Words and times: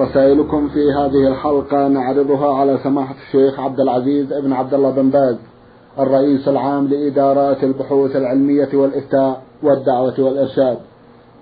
رسائلكم 0.00 0.68
في 0.68 0.92
هذه 0.92 1.28
الحلقة. 1.28 1.88
نعرضها 1.88 2.54
على 2.54 2.78
سماحة 2.82 3.14
الشيخ 3.26 3.60
عبد 3.60 3.80
العزيز 3.80 4.32
ابن 4.32 4.52
عبد 4.52 4.74
الله 4.74 4.90
بن 4.90 5.10
باز 5.10 5.36
الرئيس 5.98 6.48
العام 6.48 6.86
لإدارات 6.86 7.64
البحوث 7.64 8.16
العلمية 8.16 8.68
والإفتاء 8.74 9.42
والدعوة 9.62 10.14
والإرشاد. 10.18 10.78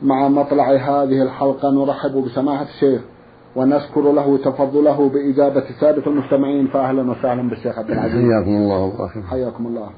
مع 0.03 0.29
مطلع 0.29 0.73
هذه 0.73 1.23
الحلقة 1.23 1.71
نرحب 1.71 2.25
بسماحة 2.25 2.65
الشيخ 2.65 3.01
ونشكر 3.57 4.13
له 4.13 4.39
تفضله 4.39 5.09
بإجابة 5.09 5.65
سادة 5.81 6.07
المستمعين. 6.07 6.67
فأهلا 6.67 7.11
وسهلا 7.11 7.49
بالشيخ 7.49 7.79
عبد 7.79 7.91
العزيز. 7.91 8.15
حياكم 8.15 8.57
الله 8.57 8.93
حياكم 9.31 9.67
الله. 9.67 9.89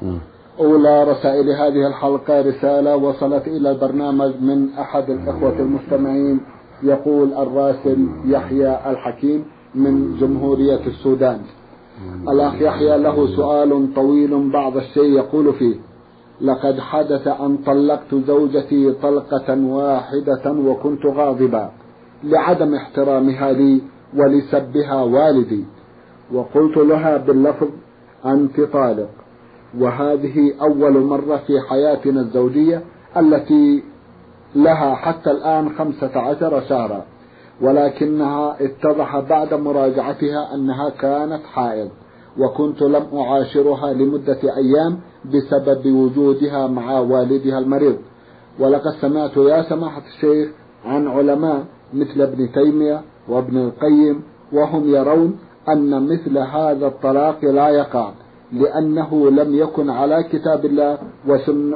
أولى 0.61 1.05
رسائل 1.05 1.51
هذه 1.51 1.87
الحلقة 1.87 2.41
رسالة 2.41 2.97
وصلت 2.97 3.47
إلى 3.47 3.71
البرنامج 3.71 4.33
من 4.41 4.69
أحد 4.79 5.11
الإخوة 5.11 5.59
المستمعين. 5.59 6.41
يقول 6.83 7.33
الراسل 7.33 8.07
يحيى 8.25 8.79
الحكيم 8.91 9.45
من 9.75 10.17
جمهورية 10.21 10.87
السودان. 10.87 11.41
الأخ 12.29 12.55
يحيى 12.63 12.99
له 12.99 13.37
سؤال 13.37 13.95
طويل 13.95 14.51
بعض 14.51 14.77
الشيء 14.77 15.05
يقول 15.17 15.55
فيه 15.55 15.75
لقد 16.41 16.81
حدث 16.81 17.29
أن 17.29 17.57
طلقت 17.67 18.15
زوجتي 18.15 18.93
طلقة 18.93 19.65
واحدة 19.65 20.53
وكنت 20.53 21.07
غاضبا 21.07 21.71
لعدم 22.25 22.75
احترامها 22.75 23.53
لي 23.53 23.81
ولسبها 24.17 25.03
والدي 25.03 25.65
وقلت 26.33 26.77
لها 26.77 27.17
باللفظ 27.17 27.69
أنت 28.27 28.61
طالق. 28.61 29.09
وهذه 29.79 30.53
أول 30.63 31.01
مرة 31.01 31.37
في 31.47 31.61
حياتنا 31.69 32.21
الزوجية 32.21 32.83
التي 33.17 33.83
لها 34.57 34.95
حتى 34.95 35.31
الآن 35.31 35.71
خمسة 35.79 36.19
عشر 36.21 36.63
شهرا 36.69 37.05
ولكنها 37.63 38.57
اتضح 38.61 39.19
بعد 39.21 39.55
مراجعتها 39.55 40.55
أنها 40.55 40.89
كانت 40.89 41.43
حائض 41.55 41.89
وكنت 42.39 42.83
لم 42.83 43.03
أعاشرها 43.15 43.93
لمدة 43.93 44.39
أيام 44.43 44.99
بسبب 45.25 45.87
وجودها 45.87 46.67
مع 46.67 46.99
والدها 46.99 47.59
المريض. 47.59 47.97
ولقد 48.59 48.91
سمعت 49.01 49.37
يا 49.37 49.63
سماحة 49.63 50.03
الشيخ 50.07 50.49
عن 50.85 51.09
علماء 51.09 51.65
مثل 51.95 52.21
ابن 52.23 52.53
تيمية 52.53 53.01
وابن 53.29 53.57
القيم 53.59 54.23
وهم 54.53 54.95
يرون 54.95 55.39
أن 55.69 56.07
مثل 56.09 56.39
هذا 56.39 56.87
الطلاق 56.87 57.45
لا 57.45 57.69
يقع 57.69 58.11
لأنه 58.53 59.31
لم 59.31 59.55
يكن 59.55 59.91
على 59.91 60.23
كتاب 60.23 60.65
الله 60.65 60.99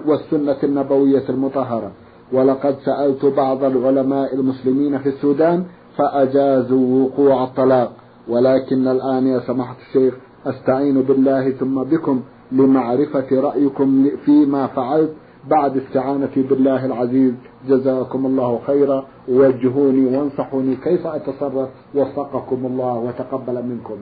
والسنة 0.06 0.56
النبوية 0.62 1.28
المطهرة. 1.28 1.90
ولقد 2.32 2.76
سألت 2.84 3.24
بعض 3.24 3.64
العلماء 3.64 4.34
المسلمين 4.34 4.98
في 4.98 5.08
السودان 5.08 5.64
فأجازوا 5.96 7.04
وقوع 7.04 7.44
الطلاق. 7.44 7.92
ولكن 8.28 8.88
الآن 8.88 9.26
يا 9.26 9.40
سماحة 9.40 9.76
الشيخ 9.88 10.14
أستعين 10.46 11.02
بالله 11.02 11.50
ثم 11.50 11.82
بكم 11.82 12.22
لمعرفة 12.52 13.40
رأيكم 13.40 14.10
فيما 14.24 14.66
فعلت 14.66 15.12
بعد 15.50 15.76
استعانتي 15.76 16.42
بالله 16.42 16.86
العزيز. 16.86 17.34
جزاكم 17.68 18.26
الله 18.26 18.60
خيرا. 18.66 19.06
وجهوني 19.28 20.16
وانصحوني 20.16 20.76
كيف 20.76 21.06
أتصرف. 21.06 21.68
وفقكم 21.94 22.66
الله 22.66 22.94
وتقبل 22.94 23.62
منكم. 23.66 23.96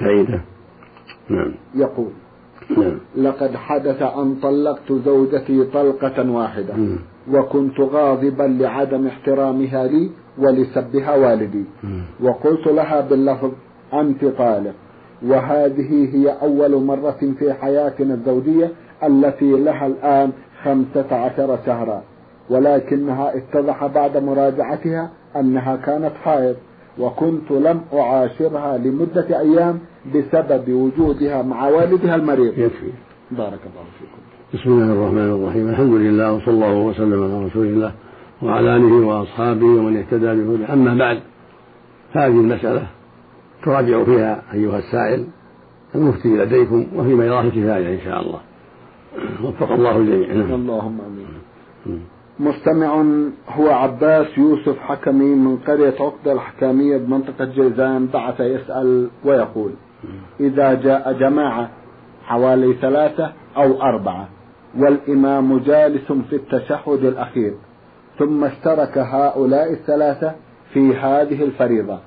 سعيدة 0.00 0.40
نعم. 1.30 1.54
يقول. 1.74 2.12
لقد 3.16 3.56
حدث 3.56 4.02
أن 4.02 4.34
طلقت 4.42 4.92
زوجتي 5.04 5.64
طلقة 5.64 6.30
واحدة. 6.30 6.74
مم. 6.74 6.96
وكنت 7.32 7.80
غاضبا 7.80 8.42
لعدم 8.42 9.06
احترامها 9.06 9.86
لي 9.86 10.10
ولسبها 10.38 11.14
والدي. 11.14 11.64
مم. 11.84 12.02
وقلت 12.22 12.66
لها 12.66 13.00
باللفظ 13.00 13.50
أنت 13.94 14.24
طالق. 14.24 14.74
وهذه 15.26 16.16
هي 16.16 16.28
أول 16.42 16.84
مرة 16.84 17.34
في 17.38 17.52
حياتنا 17.52 18.14
الزوجية 18.14 18.70
التي 19.04 19.50
لها 19.50 19.86
الآن 19.86 20.32
خمسة 20.64 21.16
عشر 21.16 21.58
شهرا. 21.66 22.02
ولكنها 22.50 23.36
اتضح 23.36 23.86
بعد 23.86 24.16
مراجعتها 24.16 25.10
أنها 25.36 25.76
كانت 25.76 26.12
حائض. 26.24 26.56
وكنت 26.98 27.50
لم 27.50 27.80
أعاشرها 27.92 28.78
لمدة 28.78 29.40
أيام 29.40 29.78
بسبب 30.14 30.72
وجودها 30.72 31.42
مع 31.42 31.68
والدها 31.68 32.14
المريض. 32.14 32.58
يكفي. 32.58 32.92
بارك 33.30 33.60
الله 33.68 33.84
فيكم. 33.98 34.18
بسم 34.54 34.70
الله 34.70 34.92
الرحمن 34.92 35.42
الرحيم. 35.42 35.68
الحمد 35.68 35.94
لله 35.94 36.32
وصلى 36.32 36.54
الله 36.54 36.76
وسلم 36.76 37.22
على 37.22 37.44
رسول 37.44 37.66
الله 37.66 37.92
وعلى 38.42 38.76
آله 38.76 39.06
وأصحابه 39.06 39.66
ومن 39.66 39.96
اهتدى 39.96 40.26
بهدى 40.26 40.64
أما 40.72 40.94
بعد 40.94 41.20
هذه 42.12 42.26
المسألة 42.26 42.86
تراجع 43.64 44.04
فيها 44.04 44.42
أيها 44.54 44.78
السائل 44.78 45.26
المفتي 45.94 46.28
لديكم 46.28 46.86
وفي 46.96 47.14
ميراث 47.14 47.46
كفاية 47.46 47.94
إن 47.94 48.00
شاء 48.04 48.20
الله. 48.20 48.40
وفق 49.44 49.72
الله 49.72 49.96
الجميع 49.96 50.32
نعم. 50.34 50.54
اللهم 50.54 50.98
آمين. 51.00 52.00
مستمع 52.40 53.04
هو 53.48 53.70
عباس 53.70 54.38
يوسف 54.38 54.78
حكمي 54.78 55.34
من 55.34 55.56
قرية 55.56 55.94
عقدة 56.00 56.32
الحكامية 56.32 56.96
بمنطقة 56.96 57.44
جيزان 57.44 58.06
بعث 58.06 58.40
يسأل 58.40 59.08
ويقول 59.24 59.70
إذا 60.40 60.74
جاء 60.74 61.12
جماعة 61.12 61.70
حوالي 62.24 62.74
ثلاثة 62.74 63.32
أو 63.56 63.82
أربعة 63.82 64.28
والإمام 64.78 65.58
جالس 65.58 66.12
في 66.12 66.36
التشهد 66.36 67.04
الأخير 67.04 67.54
ثم 68.18 68.44
اشترك 68.44 68.98
هؤلاء 68.98 69.72
الثلاثة 69.72 70.34
في 70.72 70.96
هذه 70.96 71.44
الفريضة. 71.44 71.98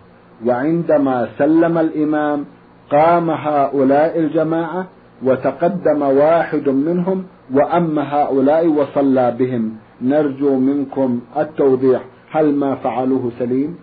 وعندما 0.46 1.28
سلم 1.38 1.78
الإمام 1.78 2.46
قام 2.92 3.30
هؤلاء 3.30 4.20
الجماعة 4.20 4.88
وتقدم 5.24 6.02
واحد 6.02 6.70
منهم 6.70 7.26
وأما 7.54 8.16
هؤلاء 8.16 8.68
وصلى 8.68 9.36
بهم. 9.40 9.76
نرجو 10.02 10.60
منكم 10.60 11.22
التوضيح. 11.38 12.02
هل 12.32 12.56
ما 12.56 12.76
فعلوه 12.76 13.32
سليم؟ 13.40 13.76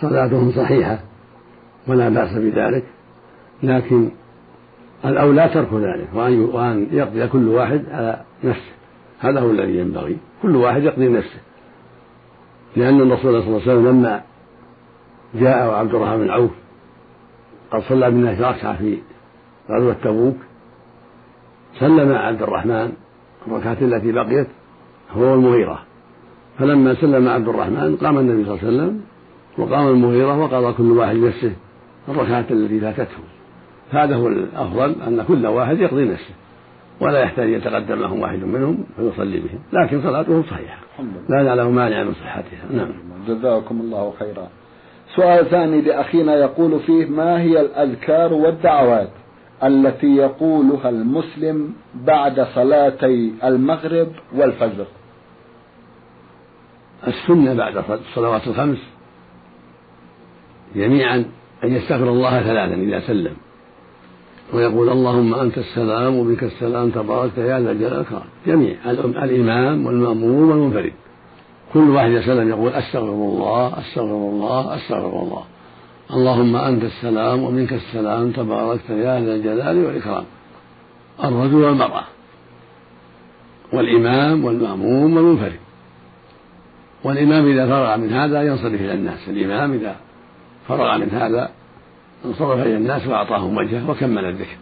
صلاتهم 0.00 0.50
صحيحة 0.50 0.98
ولا 1.88 2.08
بأس 2.08 2.38
بذلك. 2.38 2.84
لكن 3.62 4.10
الأولى 5.04 5.50
ترك 5.54 5.72
ذلك 5.72 6.08
وأن 6.14 6.40
وأن 6.40 6.88
يقضي 6.92 7.28
كل 7.28 7.48
واحد 7.48 7.84
على 7.90 8.20
نفسه. 8.44 8.72
هذا 9.20 9.40
هو 9.40 9.50
الذي 9.50 9.78
ينبغي 9.78 10.16
كل 10.42 10.56
واحد 10.56 10.82
يقضي 10.82 11.08
نفسه. 11.08 11.40
لأن 12.76 13.00
الرسول 13.00 13.42
صلى 13.42 13.48
الله 13.48 13.62
عليه 13.62 13.72
وسلم 13.72 13.88
لما 13.88 14.22
جاء 15.34 15.70
عبد 15.70 15.94
الرحمن 15.94 16.18
بن 16.18 16.30
عوف 16.30 16.50
قد 17.70 17.82
صلى 17.82 18.10
بالناس 18.10 18.40
ركعة 18.40 18.76
في 18.78 18.98
غزوة 19.70 19.96
تبوك 20.04 20.36
سلم 21.80 22.12
عبد 22.12 22.42
الرحمن 22.42 22.92
الركعة 23.46 23.76
التي 23.82 24.12
بقيت 24.12 24.46
هو 25.10 25.22
والمغيرة. 25.22 25.82
فلما 26.58 26.94
سلم 26.94 27.28
عبد 27.28 27.48
الرحمن 27.48 27.96
قام 27.96 28.18
النبي 28.18 28.44
صلى 28.44 28.54
الله 28.54 28.66
عليه 28.66 28.76
وسلم 28.76 29.00
وقام 29.58 29.88
المغيرة 29.88 30.38
وقضى 30.38 30.72
كل 30.72 30.90
واحد 30.90 31.16
نفسه 31.16 31.52
الركعة 32.08 32.46
التي 32.50 32.80
فاتته. 32.80 33.22
هذا 33.92 34.16
هو 34.16 34.28
الأفضل 34.28 34.94
أن 35.06 35.24
كل 35.28 35.46
واحد 35.46 35.80
يقضي 35.80 36.04
نفسه 36.04 36.34
ولا 37.00 37.20
يحتاج 37.20 37.48
يتقدم 37.48 38.00
لهم 38.00 38.20
واحد 38.20 38.38
منهم 38.38 38.84
فيصلي 38.96 39.40
بهم 39.40 39.58
لكن 39.72 40.02
صلاته 40.02 40.42
صحيحة. 40.42 40.78
لا 41.28 41.42
نعلم 41.42 41.74
مانع 41.74 42.02
من 42.04 42.14
صحتها. 42.14 42.72
نعم. 42.72 42.92
جزاكم 43.28 43.80
الله 43.80 44.12
خيرا. 44.18 44.48
سؤال 45.16 45.46
ثاني 45.50 45.80
لأخينا 45.80 46.34
يقول 46.34 46.80
فيه 46.80 47.06
ما 47.06 47.40
هي 47.40 47.60
الأذكار 47.60 48.32
والدعوات 48.32 49.10
التي 49.64 50.16
يقولها 50.16 50.88
المسلم 50.88 51.72
بعد 51.94 52.46
صلاتي 52.54 53.34
المغرب 53.44 54.08
والفجر؟ 54.34 54.86
السنة 57.06 57.54
بعد 57.54 57.84
الصلوات 58.08 58.46
الخمس 58.46 58.78
جميعا 60.76 61.24
أن 61.64 61.72
يستغفر 61.72 62.08
الله 62.08 62.42
ثلاثا 62.42 62.74
إذا 62.74 63.00
سلم. 63.00 63.36
ويقول 64.52 64.88
اللهم 64.88 65.34
أنت 65.34 65.58
السلام 65.58 66.16
وبك 66.16 66.44
السلام 66.44 66.90
تباركت 66.90 67.38
يا 67.38 67.60
ذا 67.60 67.70
الجلال 67.70 67.92
والإكرام. 67.92 68.22
جميع 68.46 68.76
الإمام 69.24 69.86
والمأمور 69.86 70.44
والمنفرد. 70.44 70.92
كل 71.74 71.90
واحد 71.90 72.10
يسلم 72.10 72.48
يقول 72.48 72.72
أستغفر 72.72 73.08
الله 73.08 73.78
أستغفر 73.78 74.30
الله 74.32 74.76
أستغفر 74.76 75.22
الله 75.22 75.44
اللهم 76.10 76.56
أنت 76.56 76.84
السلام 76.84 77.42
ومنك 77.42 77.72
السلام 77.72 78.30
تباركت 78.30 78.90
يا 78.90 79.20
ذا 79.20 79.34
الجلال 79.34 79.84
والإكرام. 79.84 80.24
الرجل 81.24 81.54
والمرأة. 81.54 82.04
والإمام 83.72 84.44
والمأموم 84.44 85.16
والمنفرد. 85.16 85.60
والإمام 87.04 87.46
إذا 87.46 87.66
فرغ 87.66 87.96
من 87.96 88.12
هذا 88.12 88.42
ينصرف 88.42 88.80
إلى 88.80 88.94
الناس. 88.94 89.28
الإمام 89.28 89.72
إذا 89.72 89.96
فرغ 90.68 90.98
من 90.98 91.10
هذا 91.10 91.50
انصرف 92.24 92.66
إلى 92.66 92.76
الناس 92.76 93.06
وأعطاهم 93.06 93.56
وجهه 93.56 93.90
وكمل 93.90 94.24
الذكر. 94.24 94.56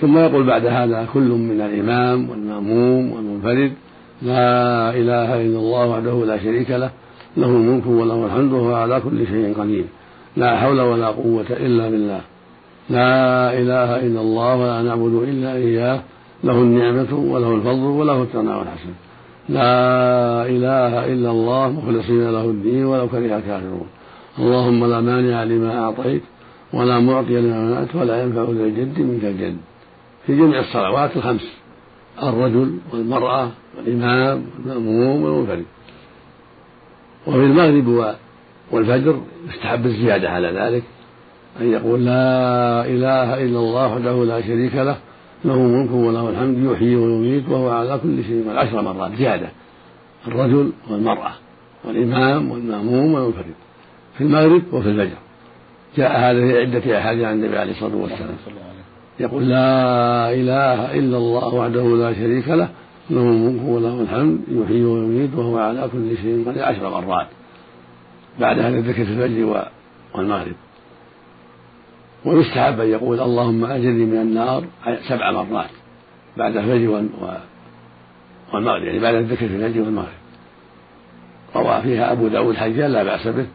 ثم 0.00 0.18
يقول 0.18 0.46
بعد 0.46 0.66
هذا 0.66 1.06
كل 1.14 1.30
من 1.30 1.60
الإمام 1.60 2.30
والمأموم 2.30 3.12
والمنفرد 3.12 3.72
لا 4.22 4.90
إله 4.90 5.42
إلا 5.46 5.58
الله 5.58 5.86
وحده 5.86 6.24
لا 6.26 6.38
شريك 6.38 6.70
له 6.70 6.90
له 7.36 7.46
الملك 7.46 7.86
وله 7.86 8.26
الحمد 8.26 8.52
وهو 8.52 8.74
على 8.74 9.00
كل 9.00 9.26
شيء 9.26 9.54
قدير. 9.58 9.84
لا 10.36 10.56
حول 10.56 10.80
ولا 10.80 11.06
قوة 11.06 11.46
إلا 11.50 11.90
بالله. 11.90 12.20
لا 12.90 13.52
إله 13.52 13.96
إلا 14.06 14.20
الله 14.20 14.56
ولا 14.56 14.82
نعبد 14.82 15.28
إلا 15.28 15.52
إياه 15.54 16.00
له 16.44 16.52
النعمة 16.52 17.14
وله 17.14 17.54
الفضل 17.54 17.84
وله 17.84 18.22
الثناء 18.22 18.62
الحسن 18.62 18.92
لا 19.48 20.46
إله 20.46 21.12
إلا 21.12 21.30
الله 21.30 21.68
مخلصين 21.68 22.30
له 22.30 22.44
الدين 22.44 22.84
ولو 22.84 23.08
كره 23.08 23.18
الكافرون. 23.18 23.86
اللهم 24.38 24.86
لا 24.86 25.00
مانع 25.00 25.44
لما 25.44 25.78
أعطيت 25.78 26.22
ولا 26.72 27.00
معطي 27.00 27.40
لما 27.40 27.64
منعت 27.64 27.94
ولا 27.94 28.22
ينفع 28.22 28.42
ذا 28.42 28.64
الجد 28.64 29.00
منك 29.00 29.24
الجد. 29.24 29.56
في 30.26 30.36
جميع 30.36 30.60
الصلوات 30.60 31.16
الخمس 31.16 31.46
الرجل 32.22 32.78
والمرأة 32.92 33.50
والإمام 33.76 34.44
والمأموم 34.66 35.22
والمنفرد. 35.22 35.64
وفي 37.26 37.44
المغرب 37.44 38.16
والفجر 38.72 39.20
يستحب 39.48 39.86
الزيادة 39.86 40.30
على 40.30 40.48
ذلك 40.48 40.82
أن 41.60 41.72
يقول 41.72 42.04
لا 42.04 42.86
إله 42.86 43.34
إلا 43.34 43.58
الله 43.58 43.92
وحده 43.92 44.24
لا 44.24 44.40
شريك 44.40 44.74
له 44.74 44.96
له 45.44 45.58
ملك 45.58 45.90
وله 45.92 46.30
الحمد 46.30 46.72
يحيي 46.72 46.96
ويميت 46.96 47.48
وهو 47.48 47.70
على 47.70 47.98
كل 48.02 48.24
شيء 48.24 48.50
عشر 48.50 48.82
مرات 48.82 49.12
زيادة. 49.14 49.48
الرجل 50.28 50.72
والمرأة 50.90 51.32
والإمام 51.84 52.50
والمأموم 52.50 53.14
والمنفرد. 53.14 53.54
في 54.20 54.26
المغرب 54.26 54.62
وفي 54.72 54.88
الفجر. 54.88 55.16
جاء 55.96 56.18
هذا 56.18 56.40
في 56.40 56.60
عدة 56.60 56.98
أحاديث 56.98 57.24
عن 57.24 57.34
النبي 57.34 57.58
عليه 57.58 57.72
الصلاة 57.72 57.96
والسلام. 57.96 58.36
يقول 59.20 59.48
لا 59.48 60.32
إله 60.34 60.98
إلا 60.98 61.16
الله 61.16 61.54
وحده 61.54 61.82
لا 61.82 62.14
شريك 62.14 62.48
له 62.48 62.68
له 63.10 63.22
الملك 63.22 63.62
وله 63.68 64.00
الحمد 64.02 64.38
يحيي 64.48 64.84
ويميت 64.84 65.34
وهو 65.34 65.58
على 65.58 65.88
كل 65.92 66.16
شيء 66.16 66.44
قدير. 66.48 66.64
عشر 66.64 66.90
مرات 66.90 67.26
بعد 68.40 68.58
هذا 68.58 68.78
الذكر 68.78 69.04
في 69.04 69.10
الفجر 69.10 69.66
والمغرب. 70.14 70.56
ويستحب 72.24 72.80
أن 72.80 72.88
يقول 72.88 73.20
اللهم 73.20 73.64
أجرني 73.64 74.04
من 74.04 74.20
النار 74.20 74.64
سبع 75.08 75.30
مرات 75.32 75.70
بعد 76.36 76.56
الفجر 76.56 76.88
والمغرب 78.52 78.82
يعني 78.82 78.98
بعد 78.98 79.14
الذكر 79.14 79.48
في 79.48 79.56
الفجر 79.56 79.80
والمغرب. 79.80 80.20
روى 81.56 81.82
فيها 81.82 82.12
أبو 82.12 82.28
داود 82.28 82.56
حجان 82.56 82.90
لا 82.90 83.02
بأس 83.02 83.28
به. 83.28 83.46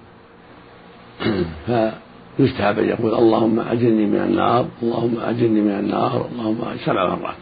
فيستحب 2.38 2.79
أن 2.79 2.89
يقول 2.89 3.15
اللهم 3.15 3.59
أجرني 3.59 4.06
من 4.06 4.19
النار 4.19 4.65
اللهم 4.83 5.19
أجرني 5.19 5.62
من 5.62 5.71
النار 5.71 6.27
اللهم 6.31 6.77
سبع 6.85 7.15
مرات 7.15 7.35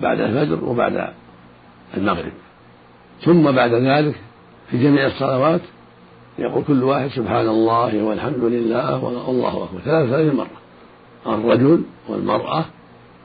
بعد 0.00 0.20
الفجر 0.20 0.64
وبعد 0.64 1.10
المغرب. 1.96 2.32
ثم 3.24 3.52
بعد 3.52 3.74
ذلك 3.74 4.14
في 4.70 4.78
جميع 4.78 5.06
الصلوات 5.06 5.60
يقول 6.38 6.64
كل 6.64 6.82
واحد 6.82 7.08
سبحان 7.08 7.48
الله 7.48 8.02
والحمد 8.02 8.44
لله 8.44 9.04
والله 9.04 9.64
أكبر. 9.64 9.80
ثلاث 9.84 10.34
مرة. 10.34 10.46
الرجل 11.26 11.82
والمرأة 12.08 12.64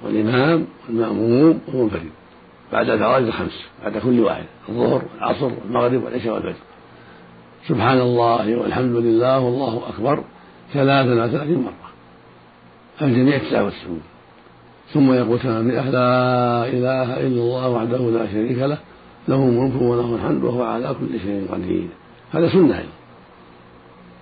والإمام 0.04 0.66
والمأموم 0.88 1.60
والمنفرد. 1.68 2.10
بعد 2.74 2.89
الفرائض 2.89 3.27
الخمس 3.27 3.66
بعد 3.83 3.98
كل 3.98 4.19
واحد. 4.19 4.45
الظهر 4.69 5.01
والعصر 5.13 5.45
والمغرب 5.45 6.04
والعشاء 6.04 6.33
والفجر. 6.33 6.56
سبحان 7.68 8.00
الله 8.02 8.56
والحمد 8.56 8.96
لله 8.96 9.40
والله 9.40 9.82
أكبر 9.90 10.24
ثلاثا 10.74 11.24
وثلاثين 11.24 11.62
مرة. 11.62 11.90
الجميع 13.02 13.38
تسعة 13.38 13.64
والتسعون 13.64 14.02
ثم 14.94 15.14
يقول 15.14 15.40
تمام 15.40 15.72
لا 15.72 16.68
إله 16.68 17.20
إلا 17.20 17.42
الله 17.42 17.70
وحده 17.70 17.98
لا 17.98 18.32
شريك 18.32 18.58
له 18.58 18.78
له 19.28 19.36
الملك 19.36 19.82
وله 19.82 20.16
الحمد 20.16 20.44
وهو 20.44 20.64
على 20.64 20.96
كل 21.00 21.20
شيء 21.20 21.48
قدير. 21.52 21.88
هذا 22.32 22.50
سنة. 22.50 22.78
أيضا 22.78 22.90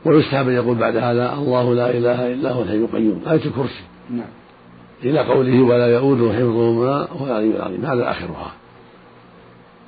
ويستحب 0.05 0.47
أن 0.47 0.55
يقول 0.55 0.75
بعد 0.75 0.97
هذا 0.97 1.33
الله 1.33 1.73
لا 1.73 1.89
إله 1.89 2.33
إلا 2.33 2.51
هو 2.51 2.61
الحي 2.61 2.75
القيوم. 2.75 3.21
آية 3.27 3.45
الكرسي. 3.45 3.83
نعم. 4.09 4.27
إلى 5.03 5.19
قوله 5.19 5.61
ولا 5.61 5.87
يؤوده 5.87 6.33
حفظهما 6.33 7.11
وهو 7.11 7.25
العلي 7.25 7.57
العظيم 7.57 7.85
هذا 7.85 8.11
آخرها. 8.11 8.51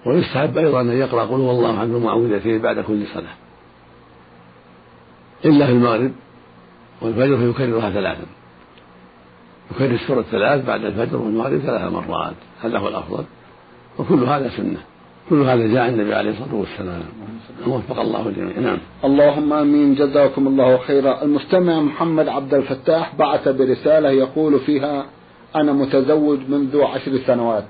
ويستحب 0.06 0.58
أيضا 0.58 0.82
أن 0.82 0.92
يقرأ 0.92 1.24
قل 1.24 1.42
هو 1.42 1.52
الله 1.52 1.78
أحد 1.78 1.90
المعوذتين 1.90 2.62
بعد 2.62 2.80
كل 2.80 3.04
صلاة. 3.14 3.45
إلا 5.46 5.66
في 5.66 5.72
المغرب 5.72 6.12
والفجر 7.02 7.38
فيكررها 7.38 7.90
ثلاثا. 7.90 8.26
يكرر 9.72 9.92
السورة 9.92 10.22
ثلاث 10.22 10.66
بعد 10.66 10.84
الفجر 10.84 11.18
والمغرب 11.18 11.60
ثلاث 11.60 11.94
مرات. 11.94 12.36
هذا 12.64 12.78
هو 12.78 12.88
الأفضل. 12.88 13.24
وكل 14.00 14.24
هذا 14.24 14.50
سنة. 14.50 14.78
كل 15.30 15.42
هذا 15.42 15.68
جاء 15.68 15.90
النبي 15.90 16.14
عليه 16.14 16.30
الصلاة 16.30 16.56
والسلام. 16.56 17.04
وفق 17.68 18.00
الله 18.00 18.28
الجميع. 18.28 18.60
نعم. 18.60 18.78
اللهم 19.06 19.54
آمين. 19.54 19.96
جزاكم 19.96 20.48
الله 20.48 20.78
خيرا. 20.78 21.24
المستمع 21.24 21.80
محمد 21.80 22.28
عبد 22.28 22.54
الفتاح 22.54 23.16
بعث 23.16 23.48
برسالة 23.48 24.10
يقول 24.10 24.60
فيها 24.60 25.06
أنا 25.56 25.74
متزوج 25.74 26.40
منذ 26.50 26.82
عشر 26.82 27.18
سنوات 27.28 27.66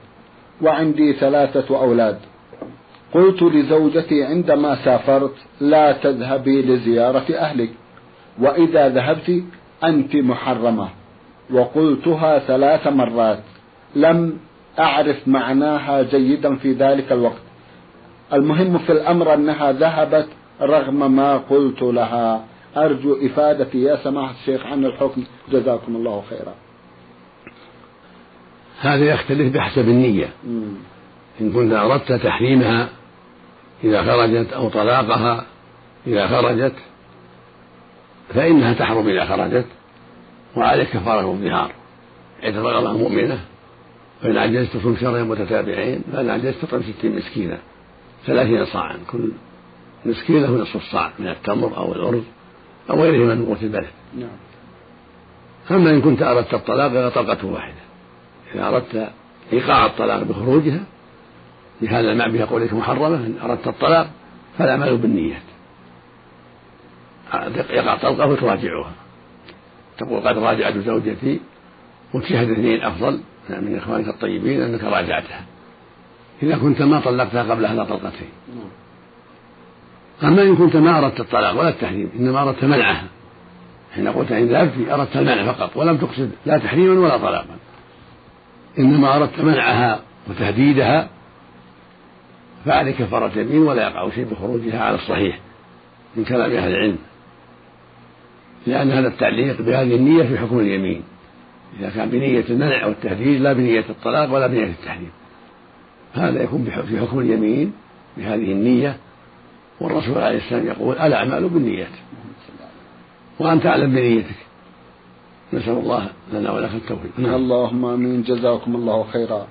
وعندي 0.61 1.13
ثلاثة 1.13 1.79
أولاد. 1.79 2.17
قلت 3.15 3.43
لزوجتي 3.43 4.23
عندما 4.23 4.75
سافرت 4.85 5.35
لا 5.61 5.91
تذهبي 5.91 6.61
لزيارة 6.61 7.25
أهلك 7.35 7.69
وإذا 8.39 8.89
ذهبت 8.89 9.43
أنت 9.83 10.15
محرمة. 10.15 10.89
وقلتها 11.53 12.39
ثلاث 12.39 12.87
مرات. 12.87 13.43
لم 13.95 14.37
أعرف 14.79 15.27
معناها 15.27 16.01
جيدا 16.01 16.55
في 16.55 16.73
ذلك 16.73 17.11
الوقت. 17.11 17.41
المهم 18.33 18.77
في 18.77 18.91
الأمر 18.91 19.33
أنها 19.33 19.71
ذهبت 19.71 20.27
رغم 20.61 21.15
ما 21.15 21.37
قلت 21.37 21.81
لها. 21.81 22.45
أرجو 22.77 23.17
إفادتي. 23.25 23.83
يا 23.83 23.95
سماحة 23.95 24.33
الشيخ 24.41 24.65
عن 24.65 24.85
الحكم. 24.85 25.23
جزاكم 25.51 25.95
الله 25.95 26.23
خيرا. 26.29 26.53
هذا 28.81 29.05
يختلف 29.05 29.53
بحسب 29.53 29.89
النية. 29.89 30.29
إن 31.41 31.51
كنت 31.53 31.73
أردت 31.73 32.11
تحريمها 32.11 32.89
إذا 33.85 34.03
خرجت 34.03 34.53
أو 34.53 34.69
طلاقها 34.69 35.45
إذا 36.07 36.27
خرجت 36.27 36.75
فإنها 38.33 38.73
تحرم 38.73 39.09
إذا 39.09 39.25
خرجت 39.25 39.65
وعليك 40.55 40.89
كفارة 40.89 41.31
الظهار. 41.31 41.71
إذا 42.43 42.61
رغبها 42.61 42.93
مؤمنة 42.93 43.39
فإن 44.21 44.37
عجزت 44.37 44.77
تصوم 44.77 44.97
شهرين 44.97 45.25
متتابعين 45.25 46.01
فإن 46.13 46.29
عجزت 46.29 46.65
تطعم 46.65 46.81
ستين 46.83 47.15
مسكينا. 47.15 47.57
ثلاثين 48.25 48.65
صاعا 48.65 48.97
كل 49.11 49.31
مسكين 50.05 50.41
له 50.41 50.51
نصف 50.51 50.75
الصاع 50.75 51.11
من 51.19 51.27
التمر 51.27 51.77
أو 51.77 51.93
الأرز 51.93 52.23
أو 52.89 53.03
غيره 53.03 53.35
من 53.35 53.45
قوت 53.45 53.63
البلد. 53.63 53.87
نعم. 54.17 54.29
أما 55.71 55.89
إن 55.89 56.01
كنت 56.01 56.21
أردت 56.21 56.53
الطلاق 56.53 57.09
طلقة 57.09 57.45
واحدة. 57.45 57.81
إذا 58.55 58.67
أردت 58.67 59.09
إيقاع 59.53 59.85
الطلاق 59.85 60.23
بخروجها 60.23 60.83
لهذا 61.81 62.11
المعنى 62.11 62.37
بقولك 62.37 62.73
محرمة 62.73 63.15
إن 63.15 63.35
أردت 63.43 63.67
الطلاق 63.67 64.09
فالأعمال 64.57 64.97
بالنيات. 64.97 65.41
يقع 67.69 67.95
طلقة 67.95 68.25
وتراجعها 68.25 68.91
تقول 69.97 70.27
قد 70.27 70.37
راجعت 70.37 70.77
زوجتي 70.77 71.39
وتشهد 72.13 72.49
اثنين 72.49 72.81
أفضل 72.81 73.19
من 73.49 73.77
إخوانك 73.77 74.07
الطيبين 74.07 74.61
أنك 74.61 74.83
راجعتها. 74.83 75.45
إذا 76.43 76.57
كنت 76.57 76.81
ما 76.81 76.99
طلقتها 76.99 77.43
قبل 77.43 77.65
هذا 77.65 77.83
طلقتين. 77.83 78.29
أما 80.23 80.41
إن 80.41 80.55
كنت 80.55 80.75
ما 80.75 80.99
أردت 80.99 81.19
الطلاق 81.19 81.59
ولا 81.59 81.69
التحريم 81.69 82.09
إنما 82.19 82.41
أردت 82.41 82.63
منعها. 82.63 83.07
حين 83.95 84.07
قلت 84.07 84.31
إن 84.31 84.47
ذهبت 84.47 84.89
أردت 84.89 85.17
المنع 85.17 85.51
فقط 85.51 85.77
ولم 85.77 85.97
تقصد 85.97 86.31
لا 86.45 86.57
تحريما 86.57 86.99
ولا 86.99 87.17
طلاقا. 87.17 87.55
إنما 88.79 89.15
أردت 89.15 89.39
منعها 89.39 89.99
وتهديدها 90.29 91.09
فعليك 92.65 92.95
كفارة 92.95 93.39
يمين 93.39 93.61
ولا 93.61 93.83
يقع 93.83 94.09
شيء 94.09 94.25
بخروجها 94.25 94.83
على 94.83 94.95
الصحيح 94.95 95.39
من 96.15 96.23
كلام 96.23 96.51
أهل 96.51 96.71
العلم. 96.71 96.97
لأن 98.67 98.91
هذا 98.91 99.07
التعليق 99.07 99.61
بهذه 99.61 99.95
النية 99.95 100.23
في 100.23 100.37
حكم 100.37 100.59
اليمين. 100.59 101.03
إذا 101.79 101.89
كان 101.89 102.09
بنية 102.09 102.45
المنع 102.49 102.85
والتهديد 102.85 103.41
لا 103.41 103.53
بنية 103.53 103.85
الطلاق 103.89 104.33
ولا 104.33 104.47
بنية 104.47 104.63
التحريم. 104.63 105.11
هذا 106.13 106.43
يكون 106.43 106.83
في 106.89 106.99
حكم 106.99 107.19
اليمين 107.19 107.73
بهذه 108.17 108.51
النية. 108.51 108.97
والرسول 109.81 110.17
عليه 110.17 110.37
السلام 110.37 110.67
يقول 110.67 110.97
الأعمال 110.97 111.49
بالنيات؟ 111.49 111.91
وأنت 113.39 113.65
أعلم 113.65 113.91
بنيتك. 113.91 114.35
نسأل 115.53 115.73
الله 115.73 116.09
لنا 116.33 116.51
ولك 116.51 116.71
التوفيق. 116.73 117.11
نعم. 117.17 117.35
اللهم 117.35 117.85
آمين. 117.85 118.23
جزاكم 118.23 118.75
الله 118.75 119.03
خيرا. 119.03 119.47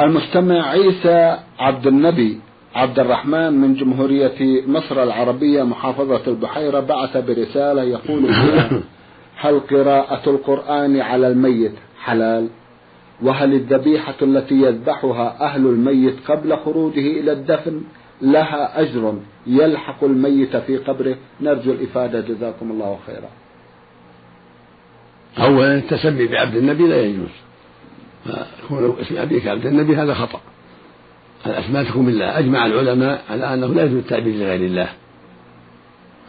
المستمع 0.00 0.68
عيسى 0.68 1.38
عبد 1.58 1.86
النبي 1.86 2.40
عبد 2.74 2.98
الرحمن 2.98 3.52
من 3.52 3.74
جمهورية 3.74 4.66
مصر 4.66 5.02
العربية 5.02 5.62
محافظة 5.62 6.22
البحيرة 6.26 6.80
بعث 6.80 7.16
برسالة 7.16 7.82
يقول 7.82 8.26
فيها 8.26 8.70
هل 9.42 9.60
قراءة 9.60 10.30
القرآن 10.30 11.00
على 11.00 11.28
الميت 11.28 11.72
حلال؟ 12.00 12.48
وهل 13.22 13.54
الذبيحة 13.54 14.14
التي 14.22 14.54
يذبحها 14.54 15.36
أهل 15.40 15.66
الميت 15.66 16.14
قبل 16.30 16.56
خروجه 16.56 17.20
إلى 17.20 17.32
الدفن 17.32 17.82
لها 18.22 18.80
أجر 18.80 19.14
يلحق 19.46 20.04
الميت 20.04 20.56
في 20.56 20.76
قبره؟ 20.76 21.16
نرجو 21.40 21.72
الإفادة 21.72 22.20
جزاكم 22.20 22.70
الله 22.70 22.98
خيرا. 23.06 23.28
أولا 25.38 25.74
التسمي 25.74 26.26
بعبد 26.26 26.56
النبي 26.56 26.86
لا 26.88 27.02
يجوز. 27.02 27.43
فكون 28.24 28.96
اسم 29.00 29.16
أبيك 29.16 29.46
عبد 29.46 29.66
النبي 29.66 29.96
هذا 29.96 30.14
خطأ. 30.14 30.40
الأسماء 31.46 31.84
تكون 31.84 32.06
بالله. 32.06 32.38
أجمع 32.38 32.66
العلماء 32.66 33.24
على 33.30 33.54
أنه 33.54 33.66
لا 33.66 33.84
يجوز 33.84 33.96
التعبير 33.96 34.34
لغير 34.34 34.60
الله. 34.60 34.88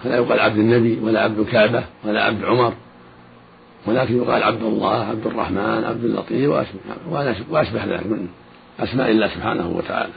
فلا 0.04 0.16
يقال 0.16 0.40
عبد 0.40 0.58
النبي 0.58 1.00
ولا 1.02 1.22
عبد 1.22 1.40
الكعبة 1.40 1.84
ولا 2.04 2.24
عبد 2.24 2.44
عمر 2.44 2.74
ولكن 3.88 4.18
يقال 4.18 4.44
عبد 4.44 4.64
الله 4.64 5.06
عبد 5.06 5.28
الرحمن 5.28 5.84
عبد 5.84 6.04
اللطيف 6.04 6.50
وأشبه 7.50 7.86
ذلك 7.86 8.08
من 8.08 8.28
أسماء 8.80 9.12
الله 9.12 9.28
سبحانه 9.28 9.68
وتعالى. 9.70 10.14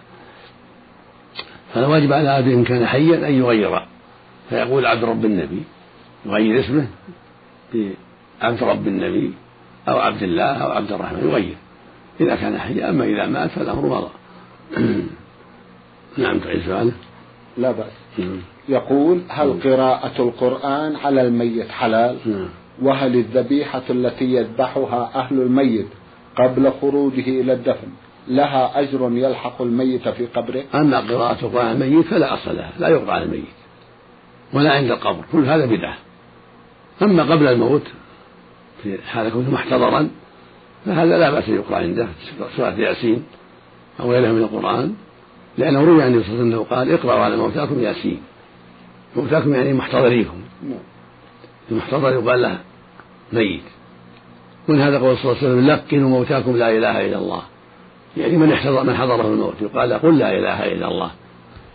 فالواجب 1.75 2.13
على 2.13 2.39
أبي 2.39 2.55
إن 2.55 2.65
كان 2.65 2.87
حيا 2.87 3.29
أن 3.29 3.35
يغير. 3.35 3.83
فيقول 4.51 4.87
عبد 4.87 5.05
رب 5.05 5.25
النبي 5.25 5.63
يغير 6.27 6.61
اسمه 6.61 6.87
بعبد 7.75 8.63
رب 8.63 8.89
النبي 8.89 9.33
أو 9.89 9.99
عبد 9.99 10.23
الله 10.23 10.53
أو 10.53 10.71
عبد 10.71 10.93
الرحمن 10.93 11.29
يغير. 11.29 11.57
إذا 12.21 12.37
كان 12.37 12.59
حيا 12.59 12.91
أما 12.91 13.05
إذا 13.05 13.27
مات 13.27 13.51
فالأمر 13.51 13.87
مضى 13.87 14.11
نعم 16.17 16.39
تعيد 16.39 16.63
سؤاله. 16.67 16.93
لا 17.59 17.73
بأس. 17.73 18.27
يقول 18.69 19.23
هل 19.29 19.61
قراءة 19.65 20.23
القرآن 20.23 20.97
على 20.97 21.23
الميت 21.23 21.69
حلال؟ 21.69 22.17
نعم. 22.27 22.49
وهل 22.83 23.15
الذبيحة 23.15 23.83
التي 23.91 24.25
يذبحها 24.25 25.11
أهل 25.15 25.41
الميت 25.41 25.87
قبل 26.37 26.73
خروجه 26.81 27.41
إلى 27.41 27.53
الدفن 27.53 27.89
لها 28.29 28.81
أجر 28.81 29.11
يلحق 29.13 29.63
الميت 29.63 30.09
في 30.09 30.27
قبره؟ 30.27 30.65
أما 30.75 31.01
قراءة 31.01 31.45
القرآن 31.45 31.67
على 31.67 31.85
الميت 31.85 32.07
فلا 32.07 32.35
أصل 32.35 32.57
لها 32.57 32.73
لا 32.79 32.89
يقرأ 32.89 33.13
على 33.13 33.25
الميت 33.25 33.45
ولا 34.53 34.73
عند 34.73 34.91
القبر 34.91 35.25
كل 35.33 35.45
هذا 35.45 35.67
بدعة. 35.67 35.97
أما 37.03 37.23
قبل 37.23 37.47
الموت 37.47 37.83
في 38.83 38.99
حال 39.03 39.33
كونه 39.33 39.51
محتضرا 39.51 40.09
فهذا 40.87 41.19
لا 41.19 41.31
بأس 41.31 41.49
يقرأ 41.49 41.77
عنده 41.77 42.07
سورة 42.57 42.75
ياسين 42.79 43.25
أو 44.01 44.13
غيرها 44.13 44.33
من 44.33 44.43
القرآن 44.43 44.95
لأنه 45.59 45.85
روي 45.85 46.03
عن 46.03 46.09
النبي 46.09 46.25
صلى 46.25 46.33
الله 46.33 46.45
عليه 46.45 46.57
وسلم 46.57 46.77
قال 46.77 46.93
اقرأوا 46.93 47.25
على 47.25 47.37
موتاكم 47.37 47.81
ياسين. 47.81 48.21
موتاكم 49.17 49.55
يعني 49.55 49.73
محتضريكم. 49.73 50.41
المحتضر 51.71 52.13
يقال 52.13 52.43
له 52.43 52.59
ميت. 53.33 53.63
من 54.69 54.81
هذا 54.81 54.99
قول 54.99 55.17
صلى 55.17 55.33
الله 55.33 55.43
عليه 55.43 55.53
وسلم؟ 55.53 55.67
لقنوا 55.67 56.09
موتاكم 56.09 56.57
لا 56.57 56.71
إله 56.71 57.07
إلا 57.07 57.19
الله. 57.19 57.43
يعني 58.17 58.37
من 58.37 58.53
احتضر 58.53 58.85
من 58.85 58.95
حضره 58.97 59.27
الموت 59.27 59.55
يقال 59.63 59.93
قل 59.93 60.19
لا 60.19 60.39
إله 60.39 60.73
إلا 60.73 60.89
الله. 60.89 61.11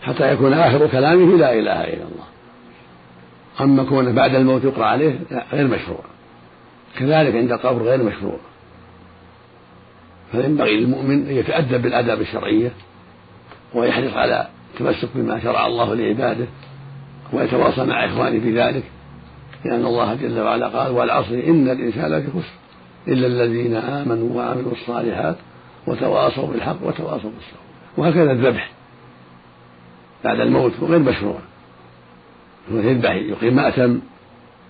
حتى 0.02 0.32
يكون 0.32 0.52
آخر 0.52 0.86
كلامه 0.86 1.36
لا 1.36 1.52
إله 1.52 1.84
إلا 1.84 2.02
الله. 2.02 2.24
أما 3.60 3.84
كونه 3.84 4.12
بعد 4.12 4.34
الموت 4.34 4.64
يقرأ 4.64 4.84
عليه 4.84 5.18
غير 5.52 5.66
مشروع. 5.66 6.00
كذلك 6.98 7.34
عند 7.34 7.52
القبر 7.52 7.82
غير 7.82 8.02
مشروع. 8.02 8.38
فينبغي 10.34 10.80
للمؤمن 10.80 11.26
أن 11.26 11.36
يتأدب 11.36 11.82
بالاداب 11.82 12.20
الشرعية 12.20 12.72
ويحرص 13.74 14.12
على 14.12 14.48
التمسك 14.74 15.08
بما 15.14 15.40
شرع 15.42 15.66
الله 15.66 15.94
لعباده 15.94 16.46
ويتواصى 17.32 17.84
مع 17.84 18.04
إخوانه 18.04 18.40
في 18.40 18.60
ذلك 18.60 18.84
لأن 19.64 19.86
الله 19.86 20.14
جل 20.14 20.40
وعلا 20.40 20.68
قال 20.68 20.92
والعصر 20.92 21.34
إن 21.34 21.70
الإنسان 21.70 22.12
لفي 22.12 22.30
خسر 22.30 22.54
إلا 23.08 23.26
الذين 23.26 23.76
آمنوا 23.76 24.36
وعملوا 24.36 24.72
الصالحات 24.72 25.36
وتواصوا 25.86 26.46
بالحق 26.46 26.76
وتواصوا 26.82 27.30
بالصبر. 27.30 27.60
وهكذا 27.96 28.32
الذبح 28.32 28.70
بعد 30.24 30.40
الموت 30.40 30.72
غير 30.82 30.98
مشروع. 30.98 31.38
يذبح 32.70 33.10
يقيم 33.10 33.56
مأتم 33.56 34.00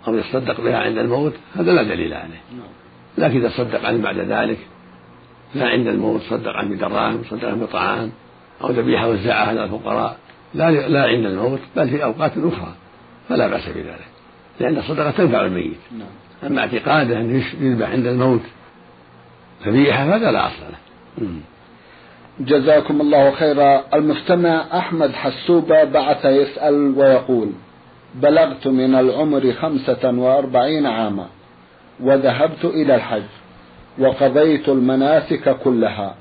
أو 0.09 0.15
يصدق 0.15 0.61
بها 0.61 0.79
عند 0.79 0.99
الموت 0.99 1.33
هذا 1.55 1.73
لا 1.73 1.83
دليل 1.83 2.15
عليه. 2.15 2.41
لكن 3.19 3.37
إذا 3.37 3.49
صدق 3.49 3.87
عنه 3.87 4.03
بعد 4.03 4.19
ذلك 4.19 4.59
لا 5.55 5.67
عند 5.67 5.87
الموت 5.87 6.21
صدق 6.23 6.53
عنه 6.53 6.77
بدراهم 6.77 7.23
صدق 7.31 7.49
عنه 7.49 7.67
بطعام 7.67 8.13
أو 8.63 8.71
ذبيحة 8.71 9.09
وزعها 9.09 9.49
على 9.49 9.65
الفقراء. 9.65 10.17
لا 10.55 10.71
لا 10.71 11.05
عند 11.05 11.27
الموت 11.27 11.61
بل 11.77 11.89
في 11.89 12.05
أوقات 12.05 12.33
أخرى. 12.37 12.75
فلا 13.29 13.49
بأس 13.49 13.69
بذلك 13.69 14.09
لأن 14.61 14.79
الصدقة 14.79 15.11
تنفع 15.11 15.41
الميت. 15.41 15.79
نعم. 15.99 16.09
أما 16.51 16.61
اعتقاده 16.61 17.17
أن 17.17 17.43
يذبح 17.61 17.91
عند 17.91 18.07
الموت 18.07 18.43
ذبيحة 19.67 20.17
هذا 20.17 20.31
لا 20.31 20.47
أصل 20.47 20.63
له. 20.71 21.29
جزاكم 22.41 23.01
الله 23.01 23.31
خيرا. 23.31 23.85
المستمع 23.95 24.65
أحمد 24.79 25.13
حسوبة 25.13 25.85
بعث 25.85 26.25
يسأل 26.25 26.99
ويقول 26.99 27.51
بلغت 28.15 28.67
من 28.67 28.95
العمر 28.95 29.53
خمسة 29.53 30.11
وأربعين 30.11 30.87
عاما 30.87 31.27
وذهبت 32.01 32.65
إلى 32.65 32.95
الحج. 32.95 33.23
وقضيت 33.99 34.69
المناسك 34.69 35.57
كلها. 35.65 36.15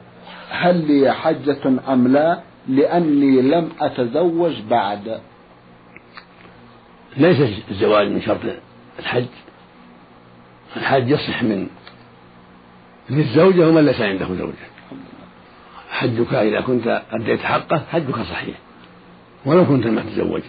هل 0.49 0.87
لي 0.87 1.13
حجة 1.13 1.93
أم 1.93 2.07
لا؟ 2.07 2.39
لأني 2.67 3.41
لم 3.41 3.69
أتزوج 3.79 4.61
بعد. 4.69 5.19
ليس 7.17 7.37
الزواج 7.71 8.07
من 8.07 8.21
شرط 8.21 8.39
الحج. 8.99 9.25
الحج 10.77 11.09
يصح 11.09 11.43
من 11.43 11.67
للزوجة 13.09 13.67
ومن 13.67 13.85
ليس 13.85 14.01
عنده 14.01 14.25
زوجة. 14.35 14.53
حجك 15.89 16.33
إذا 16.33 16.61
كنت 16.61 17.01
أديت 17.11 17.39
حقه 17.39 17.83
حجك 17.91 18.15
صحيح. 18.15 18.55
ولو 19.45 19.65
كنت 19.65 19.87
ما 19.87 20.01
تزوجت. 20.01 20.43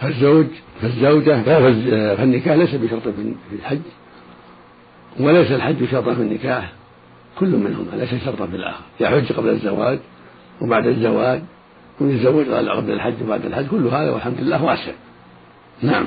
فالزوج 0.00 0.46
فالزوجة 0.80 1.42
فالنكاح 2.14 2.54
ليس 2.56 2.74
بشرط 2.74 3.08
في 3.08 3.34
الحج. 3.52 3.80
وليس 5.20 5.52
الحج 5.52 5.84
شرطا 5.90 6.14
في 6.14 6.22
النكاح 6.22 6.72
كل 7.38 7.48
منهما 7.48 7.96
ليس 7.96 8.24
شرطا 8.24 8.46
في 8.46 8.56
الآخر. 8.56 8.84
يحج 9.00 9.32
قبل 9.32 9.48
الزواج 9.48 9.98
وبعد 10.62 10.86
الزواج 10.86 11.42
ويتزوج 12.00 12.46
قبل 12.48 12.92
الحج 12.92 13.14
وبعد 13.24 13.44
الحج 13.44 13.66
كل 13.66 13.86
هذا 13.86 14.10
والحمد 14.10 14.40
لله 14.40 14.64
واسع. 14.64 14.92
نعم. 15.82 16.06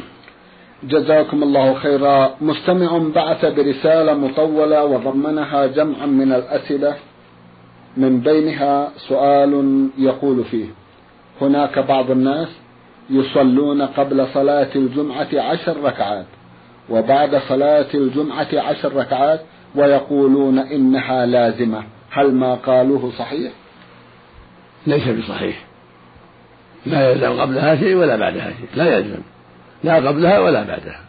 جزاكم 0.83 1.43
الله 1.43 1.73
خيرا. 1.73 2.35
مستمع 2.41 2.97
بعث 3.15 3.45
برسالة 3.45 4.13
مطولة 4.13 4.85
وضمنها 4.85 5.65
جمعا 5.65 6.05
من 6.05 6.33
الأسئلة 6.33 6.95
من 7.97 8.19
بينها 8.19 8.91
سؤال 8.97 9.87
يقول 9.97 10.43
فيه 10.43 10.65
هناك 11.41 11.79
بعض 11.79 12.11
الناس 12.11 12.47
يصلون 13.09 13.81
قبل 13.81 14.27
صلاة 14.33 14.69
الجمعة 14.75 15.27
عشر 15.33 15.83
ركعات. 15.83 16.25
وبعد 16.91 17.41
صلاة 17.49 17.87
الجمعة 17.93 18.47
عشر 18.53 18.95
ركعات 18.95 19.41
ويقولون 19.75 20.59
إنها 20.59 21.25
لازمة. 21.25 21.83
هل 22.11 22.35
ما 22.35 22.55
قالوه 22.55 23.11
صحيح؟ 23.17 23.51
ليس 24.87 25.07
بصحيح. 25.07 25.65
لا 26.85 27.11
يلزم 27.11 27.41
قبلها 27.41 27.75
شيء 27.75 27.95
ولا 27.95 28.15
بعدها 28.15 28.51
شيء. 28.51 28.69
لا 28.75 28.97
يلزم. 28.97 29.21
لا 29.83 29.95
قبلها 29.95 30.39
ولا 30.39 30.63
بعدها. 30.63 30.99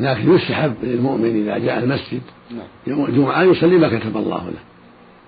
لكن 0.00 0.34
يستحب 0.34 0.74
للمؤمن 0.82 1.42
إذا 1.42 1.58
جاء 1.58 1.78
المسجد 1.78 2.20
نعم. 2.50 2.66
يوم 2.86 3.06
الجمعة 3.06 3.42
يصلي 3.42 3.78
ما 3.78 3.98
كتب 3.98 4.16
الله 4.16 4.44
له. 4.44 4.60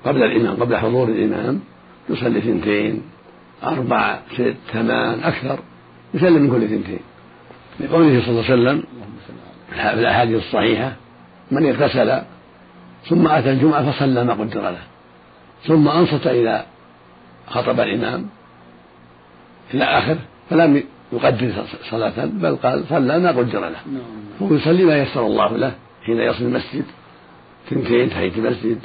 قبل 0.05 0.23
الإمام 0.23 0.57
قبل 0.57 0.77
حضور 0.77 1.09
الإمام 1.09 1.61
يصلي 2.11 2.41
ثنتين 2.41 3.03
أربع 3.65 4.19
ست 4.35 4.55
ثمان 4.73 5.21
أكثر. 5.21 5.59
يسلم 6.15 6.43
من 6.43 6.51
كل 6.51 6.69
ثنتين 6.69 7.01
لقوله 7.81 8.21
صلى 8.21 8.31
الله 8.31 8.45
عليه 8.45 8.53
وسلم 8.53 8.83
في 9.71 9.93
الأحاديث 9.95 10.37
الصحيحة 10.37 10.93
من 11.51 11.67
اغتسل 11.67 12.23
ثم 13.09 13.27
أتى 13.27 13.51
الجمعة 13.51 13.93
فصلى 13.93 14.25
ما 14.25 14.33
قدر 14.33 14.61
له 14.61 14.83
ثم 15.67 15.89
أنصت 15.89 16.27
إلى 16.27 16.65
خطب 17.47 17.81
الإمام 17.81 18.27
إلى 19.75 19.85
آخره 19.85 20.19
فلم 20.51 20.83
يقدر 21.13 21.53
صلاة 21.91 22.25
بل 22.25 22.57
قال 22.57 22.85
صلى 22.89 23.19
ما 23.19 23.29
قدر 23.29 23.61
له 23.61 23.81
نعم. 24.41 24.57
يصلي 24.57 24.85
ما 24.85 24.99
يسر 24.99 25.27
الله 25.27 25.57
له 25.57 25.73
حين 26.07 26.17
يصل 26.17 26.45
المسجد 26.45 26.85
ثنتين 27.71 28.11
تحية 28.11 28.33
المسجد 28.37 28.79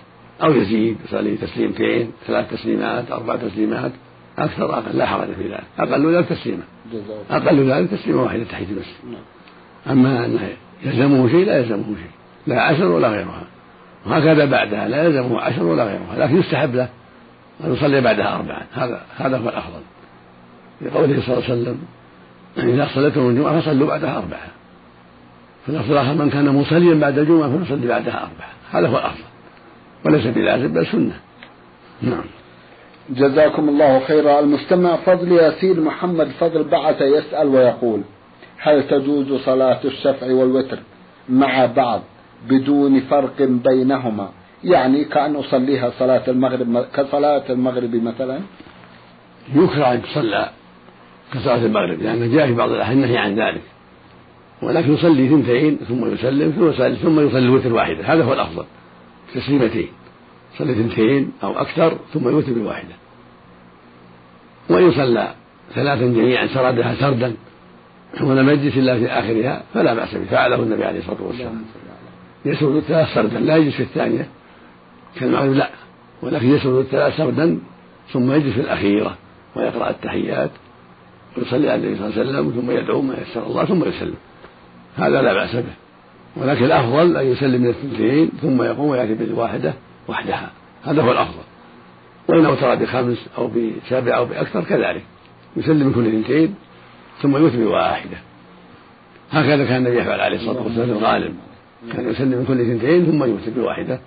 أو 0.44 0.52
يزيد 0.52 0.98
يصلي 1.06 1.38
تسليمتين 1.38 2.12
ثلاث 2.28 2.52
تسليمات 2.52 3.12
أربع 3.12 3.36
تسليمات 3.36 3.92
أكثر 4.38 4.78
أقل 4.78 4.98
لا 4.98 5.06
حرج 5.06 5.28
في 5.28 5.44
ذلك 5.44 5.64
أقل 5.80 6.16
ذلك 6.16 6.26
تسليمة 6.26 6.64
أقل 7.30 7.72
ذلك 7.72 7.90
تسليمة 7.90 8.24
واحدة 8.24 8.44
تحية 8.44 8.66
المسجد 8.66 8.94
نعم. 9.06 9.22
أما 9.88 10.26
أنه 10.26 10.50
يلزمه 10.84 11.30
شيء 11.30 11.46
لا 11.46 11.58
يلزمه 11.58 11.84
شيء. 11.84 12.12
لا 12.48 12.62
عشر 12.62 12.86
ولا 12.86 13.08
غيرها. 13.08 13.44
وهكذا 14.06 14.46
بعدها 14.46 14.88
لا 14.88 15.04
يلزمه 15.04 15.40
عشر 15.42 15.64
ولا 15.64 15.84
غيرها 15.84 16.16
لكن 16.18 16.38
يستحب 16.38 16.76
له 16.76 16.90
أن 17.64 17.74
يصلي 17.74 18.02
بعدها 18.02 18.36
أربعا. 18.36 18.62
هذا 18.74 19.02
هذا 19.18 19.38
هو 19.38 19.50
الأفضل. 19.50 19.82
لقوله 20.82 21.22
صلى 21.22 21.34
الله 21.34 21.44
عليه 21.50 21.62
وسلم 21.62 21.78
إذا 22.58 22.88
صليتم 22.96 23.30
الجمعة 23.30 23.60
فصلوا 23.60 23.88
بعدها 23.88 24.18
أربعة 24.18 24.48
الآخر 25.70 26.14
من 26.14 26.30
كان 26.30 26.50
مصليا 26.50 26.94
بعد 26.94 27.20
الجمعة 27.20 27.50
فليصلي 27.50 27.88
بعدها 27.88 28.14
أربعة 28.14 28.50
هذا 28.72 28.88
هو 28.88 28.98
الأفضل. 28.98 29.24
وليس 30.06 30.28
بلازم 30.28 30.74
بل 30.74 30.86
سنة. 30.86 31.20
نعم. 32.02 32.24
جزاكم 33.10 33.70
الله 33.70 34.00
خيرا. 34.00 34.40
المستمع 34.40 34.96
فضل 34.96 35.32
ياسين 35.32 35.82
محمد 35.82 36.28
فضل 36.28 36.64
بعث 36.64 37.02
يسأل 37.02 37.48
ويقول 37.48 38.02
هل 38.58 38.88
تجوز 38.88 39.42
صلاة 39.42 39.80
الشفع 39.86 40.34
والوتر 40.34 40.80
مع 41.30 41.66
بعض 41.66 42.02
بدون 42.50 43.00
فرق 43.00 43.42
بينهما؟ 43.42 44.30
يعني 44.64 45.06
كأن 45.06 45.36
أصليها 45.36 45.92
صلاة 46.00 46.24
المغرب 46.28 46.86
كصلاة 46.94 47.44
المغرب 47.50 47.96
مثلا؟ 47.96 48.40
يكره 49.56 49.94
أن 49.94 50.02
تصلى 50.02 50.50
كصلاة 51.34 51.66
المغرب 51.66 52.02
لأن 52.02 52.32
جاء 52.32 52.48
في 52.48 52.54
بعض 52.54 52.72
الأحاديث 52.72 53.04
النهي 53.04 53.18
عن 53.18 53.36
ذلك. 53.36 53.62
ولكن 54.62 54.94
يصلي 54.94 55.30
ثنتين 55.30 55.80
ثم 55.88 56.14
يسلم 56.14 56.52
ثم 56.52 56.70
يصلي 56.70 56.96
ثم 56.96 57.20
يصلي 57.28 57.40
الوتر 57.40 57.74
واحدة 57.74 58.14
هذا 58.14 58.24
هو 58.24 58.34
الأفضل 58.34 58.66
تسليمتين. 59.36 59.90
يصلي 60.56 60.74
ثنتين 60.74 61.32
أو 61.44 61.60
أكثر 61.60 61.98
ثم 62.14 62.30
يوتر 62.30 62.54
بواحدة 62.54 62.96
وإن 64.70 64.92
صلى 64.92 65.34
ثلاثا 65.76 66.06
جميعا 66.06 66.48
سردها 66.48 66.96
سردا 67.00 67.36
ولم 68.22 68.50
يجلس 68.50 68.78
إلا 68.78 68.98
في 68.98 69.08
آخرها 69.08 69.64
فلا 69.74 69.94
بأس 69.94 70.16
به 70.16 70.26
فعله 70.26 70.56
النبي 70.56 70.86
عليه 70.86 71.00
الصلاة 71.00 71.22
والسلام. 71.22 71.62
يسرد 72.46 72.76
الثلاث 72.76 73.14
سردا 73.14 73.40
لا 73.40 73.56
يجلس 73.56 73.76
في 73.76 73.84
الثانية. 73.84 74.28
كالمغرب 75.16 75.54
لا 75.54 75.70
ولكن 76.22 76.56
يسرد 76.56 76.76
الثلاث 76.76 77.18
سردا 77.18 77.60
ثم 78.14 78.32
يجلس 78.32 78.54
في 78.54 78.62
الأخيرة 78.62 79.18
ويقرأ 79.56 79.90
التحيات 79.90 80.50
ويصلي 81.38 81.70
على 81.70 81.82
النبي 81.82 81.96
صلى 81.96 82.08
الله 82.08 82.20
عليه 82.20 82.30
وسلم 82.30 82.62
ثم 82.62 82.72
يدعو 82.72 83.02
ما 83.02 83.16
يسر 83.22 83.48
الله 83.48 83.66
ثم 83.66 83.84
يسلم. 83.84 84.16
هذا 84.96 85.22
لا 85.22 85.34
بأس 85.34 85.56
به. 85.56 85.74
ولكن 86.36 86.66
الأفضل 86.66 87.18
أن 87.18 87.26
يسلم 87.26 87.62
من 87.62 87.70
الثنتين 87.70 88.32
ثم 88.42 88.62
يقوم 88.62 88.90
ويأتي 88.90 89.14
بالواحدة 89.14 89.74
وحدها. 90.08 90.52
هذا 90.84 91.02
هو 91.02 91.12
الأفضل. 91.12 91.44
وإن 92.28 92.46
أوتر 92.46 92.76
بخمس 92.76 93.28
أو 93.38 93.48
بسبع 93.48 94.18
أو 94.18 94.26
بأكثر 94.26 94.64
كذلك. 94.64 95.04
يسلم 95.58 95.88
من 95.88 95.94
كل 95.94 96.08
اثنتين 96.08 96.56
ثم 97.22 97.38
يوتر 97.38 97.58
بواحدة 97.58 98.18
هكذا 99.32 99.66
كان 99.66 99.78
النبي 99.78 99.98
يفعل 99.98 100.20
عليه 100.20 100.38
الصلاة 100.38 100.64
والسلام 100.64 100.88
في 100.88 100.92
الغالب. 100.92 101.36
كان 101.94 102.10
يسلم 102.10 102.30
من 102.30 102.46
كل 102.48 102.62
اثنتين 102.62 103.06
ثم 103.06 103.24
يوتر 103.24 103.52
بواحدة. 103.56 104.00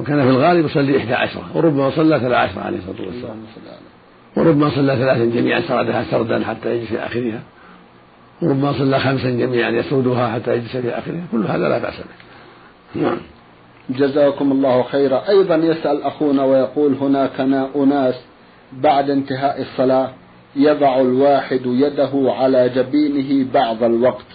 وكان 0.00 0.22
في 0.22 0.28
الغالب 0.30 0.66
يصلي 0.66 0.98
إحدى 0.98 1.14
عشرة 1.14 1.44
وربما 1.54 1.90
صلى 1.90 2.20
ثلاث 2.20 2.32
عشرة 2.32 2.60
عليه 2.60 2.78
الصلاة 2.78 3.06
والسلام. 3.06 3.36
وربما 4.36 4.70
صلى 4.70 4.96
ثلاثا 4.96 5.24
جميعا 5.24 5.60
سردها 5.60 6.04
سردا 6.10 6.44
حتى 6.44 6.76
يجلس 6.76 6.88
في 6.88 6.98
آخرها. 6.98 7.40
وربما 8.42 8.72
صلى 8.72 9.00
خمسا 9.00 9.30
جميعا 9.30 9.70
يسردها 9.70 10.32
حتى 10.32 10.54
يجلس 10.54 10.76
في 10.76 10.90
آخرها. 10.90 11.22
كل 11.32 11.46
هذا 11.46 11.68
لا 11.68 11.78
بأس 11.78 11.94
به. 11.96 13.02
نعم. 13.02 13.18
جزاكم 13.90 14.52
الله 14.52 14.82
خيرا. 14.82 15.28
أيضا 15.28 15.56
يسأل 15.56 16.02
أخونا 16.02 16.44
ويقول 16.44 16.94
هناك 16.94 17.40
أناس 17.76 18.14
بعد 18.72 19.10
انتهاء 19.10 19.62
الصلاة. 19.62 20.10
يضع 20.56 21.00
الواحد 21.00 21.60
يده 21.66 22.10
على 22.14 22.68
جبينه 22.68 23.52
بعض 23.54 23.82
الوقت 23.82 24.26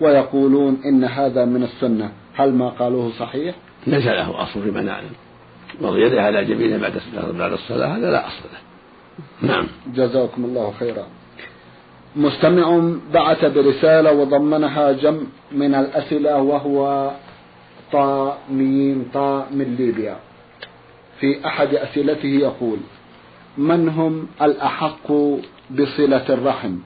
ويقولون 0.00 0.80
إن 0.84 1.04
هذا 1.04 1.44
من 1.44 1.62
السنة. 1.62 2.12
هل 2.34 2.52
ما 2.54 2.68
قالوه 2.68 3.12
صحيح؟ 3.18 3.54
ليس 3.86 4.06
له 4.06 4.42
أصل 4.42 4.62
فيما 4.62 4.82
نعلم 4.82 5.10
وضع 5.80 5.98
يده 5.98 6.22
على 6.22 6.44
جبينه 6.44 6.78
بعد 6.78 6.92
بعد 7.38 7.52
الصلاة 7.52 7.96
هذا 7.96 8.10
لا 8.10 8.26
أصل 8.26 8.42
له. 8.52 8.58
نعم. 9.48 9.66
جزاكم 9.94 10.44
الله 10.44 10.72
خيرا. 10.78 11.06
مستمع 12.16 12.90
بعث 13.14 13.44
برسالة 13.44 14.12
وضمنها 14.12 14.92
جمع 14.92 15.20
من 15.52 15.74
الأسئلة 15.74 16.42
وهو 16.42 17.10
طا 17.92 18.38
ميم 18.50 19.08
طا 19.14 19.46
من 19.50 19.76
ليبيا. 19.78 20.16
في 21.20 21.46
أحد 21.46 21.74
أسئلته 21.74 22.28
يقول 22.28 22.78
من 23.58 23.88
هم 23.88 24.26
الأحق 24.42 25.12
بصلة 25.70 26.28
الرحم. 26.28 26.76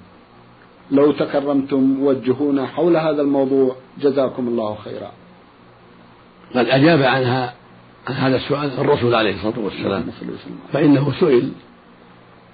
لو 0.90 1.12
تكرمتم 1.12 2.02
وجهونا 2.02 2.66
حول 2.66 2.96
هذا 2.96 3.22
الموضوع 3.22 3.76
جزاكم 4.00 4.48
الله 4.48 4.74
خيرا. 4.84 5.10
قد 6.54 6.66
أجاب 6.66 7.02
عنها 7.02 7.54
عن 8.08 8.14
هذا 8.14 8.36
السؤال 8.36 8.70
الرسول 8.78 9.14
عليه 9.14 9.34
الصلاة 9.34 9.58
والسلام. 9.64 10.04
فإنه 10.72 11.12
سئل 11.20 11.52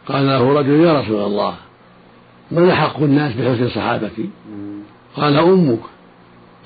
قال 0.08 0.26
له 0.26 0.52
رجل 0.58 0.80
يا 0.84 1.00
رسول 1.00 1.22
الله 1.22 1.54
من 2.50 2.70
أحق 2.70 3.02
الناس 3.02 3.32
بحسن 3.36 3.68
صحابتي 3.68 4.30
قال 5.16 5.36
أمك. 5.36 5.80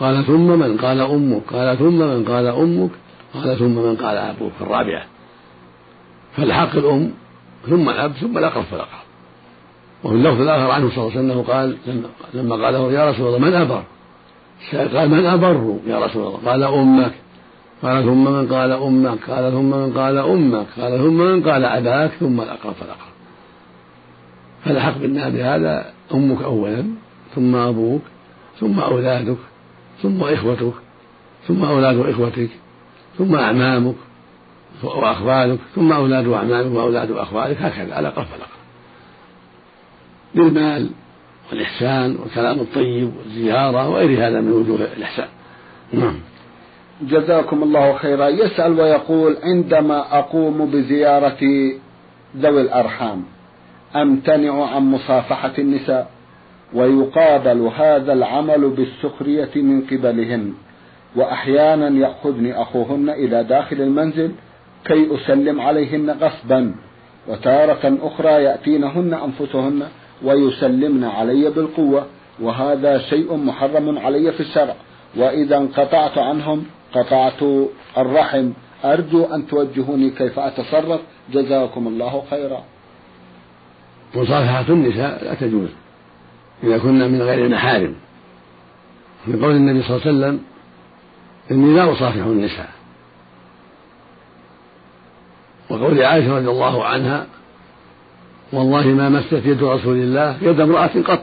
قال 0.00 0.24
ثم 0.26 0.58
من؟ 0.58 0.76
قال 0.76 1.00
أمك. 1.00 1.42
قال 1.52 1.78
ثم 1.78 1.98
من؟ 1.98 2.24
قال 2.24 2.46
أمك. 2.46 2.90
قال 3.34 3.58
ثم 3.58 3.74
من؟ 3.74 3.96
قال 3.96 4.16
أبوك 4.16 4.52
الرابعة. 4.60 5.04
فالحق 6.36 6.76
الأم 6.76 7.12
ثم 7.66 7.88
الأب 7.88 8.12
ثم 8.12 8.38
الأقرب 8.38 8.64
فالأقرب. 8.64 9.09
وفي 10.04 10.14
اللفظ 10.14 10.40
الآخر 10.40 10.70
عنه 10.70 10.90
صلى 10.90 11.04
الله 11.04 11.16
عليه 11.16 11.20
وسلم 11.20 11.42
قال 11.42 11.76
لما 12.34 12.64
قال 12.64 12.74
له 12.74 12.92
يا 12.92 13.10
رسول 13.10 13.26
الله 13.26 13.38
من 13.38 13.54
أبر؟ 13.54 13.82
قال 14.72 15.10
من 15.10 15.26
أبر؟ 15.26 15.76
يا 15.86 15.98
رسول 15.98 16.26
الله. 16.26 16.50
قال 16.50 16.62
أمك. 16.62 17.12
قال 17.82 18.04
ثم 18.04 18.24
من 18.24 18.52
قال 18.52 18.72
أمك. 18.72 19.30
قال 19.30 19.52
ثم 19.52 19.70
من 19.70 19.92
قال 19.92 20.18
أمك. 20.18 20.66
قال 20.80 20.98
ثم 20.98 21.18
من 21.18 21.42
قال 21.42 21.64
أباك. 21.64 22.10
ثم 22.10 22.40
الأقرب 22.40 22.74
فالأقرب. 22.74 23.10
فالحق 24.64 24.98
بالناس 24.98 25.32
بهذا 25.32 25.92
أمك 26.14 26.42
أولا 26.42 26.84
ثم 27.34 27.56
أبوك 27.56 28.02
ثم 28.60 28.80
أولادك 28.80 29.38
ثم 30.02 30.22
إخوتك 30.22 30.74
ثم 31.48 31.64
أولاد 31.64 31.98
إخوتك 31.98 32.50
ثم 33.18 33.34
أعمامك 33.34 33.94
وأخوالك 34.82 35.58
ثم 35.74 35.92
أولاد 35.92 36.28
أعمامك 36.28 36.76
وأولاد 36.76 37.10
أخوالك 37.10 37.56
هكذا. 37.62 37.94
على 37.94 38.08
الأقرب 38.08 38.26
بالمال 40.34 40.90
والإحسان 41.50 42.16
والكلام 42.16 42.60
الطيب 42.60 43.12
والزيارة 43.18 43.88
وغير 43.88 44.28
هذا 44.28 44.40
من 44.40 44.52
وجوه 44.52 44.88
الإحسان. 44.96 45.28
نعم. 45.92 46.18
جزاكم 47.02 47.62
الله 47.62 47.96
خيرا. 47.96 48.28
يسأل 48.28 48.80
ويقول 48.80 49.36
عندما 49.42 50.18
أقوم 50.18 50.70
بزيارة 50.70 51.72
ذوي 52.36 52.60
الأرحام 52.60 53.24
أمتنع 53.96 54.64
عن 54.64 54.82
مصافحة 54.82 55.52
النساء؟ 55.58 56.10
ويقابل 56.74 57.70
هذا 57.76 58.12
العمل 58.12 58.70
بالسخرية 58.70 59.50
من 59.56 59.80
قبلهن 59.80 60.52
وأحيانا 61.16 61.88
يأخذني 61.88 62.62
أخوهن 62.62 63.10
إلى 63.10 63.44
داخل 63.44 63.76
المنزل 63.80 64.32
كي 64.84 65.08
أسلم 65.14 65.60
عليهن 65.60 66.10
غصبا 66.10 66.74
وتارة 67.28 67.98
أخرى 68.02 68.30
يأتينهن 68.30 69.14
أنفسهن 69.14 69.82
ويسلمن 70.24 71.04
علي 71.04 71.50
بالقوة 71.50 72.06
وهذا 72.40 72.98
شيء 72.98 73.36
محرم 73.36 73.98
علي 73.98 74.32
في 74.32 74.40
الشرع. 74.40 74.74
وإذا 75.16 75.56
انقطعت 75.56 76.18
عنهم 76.18 76.64
قطعت 76.94 77.42
الرحم. 77.98 78.50
أرجو 78.84 79.24
أن 79.24 79.46
توجهوني 79.46 80.10
كيف 80.10 80.38
أتصرف. 80.38 81.00
جزاكم 81.32 81.86
الله 81.86 82.22
خيرا. 82.30 82.64
مصافحة 84.14 84.68
النساء 84.68 85.24
لا 85.24 85.34
تجوز 85.34 85.68
إذا 86.62 86.78
كنا 86.78 87.08
من 87.08 87.22
غير 87.22 87.46
المحارم 87.46 87.94
لقول 89.28 89.56
النبي 89.56 89.82
صلى 89.82 89.96
الله 89.96 90.06
عليه 90.06 90.16
وسلم 90.16 90.40
إني 91.50 91.76
لا 91.76 91.92
أصافح 91.92 92.24
النساء. 92.24 92.70
وقول 95.70 96.02
عائشة 96.02 96.36
رضي 96.36 96.48
الله 96.48 96.84
عنها 96.84 97.26
والله 98.52 98.86
ما 98.86 99.08
مست 99.08 99.32
يد 99.32 99.62
رسول 99.62 99.96
الله 99.96 100.36
يد 100.42 100.60
امرأة 100.60 100.90
قط. 101.04 101.22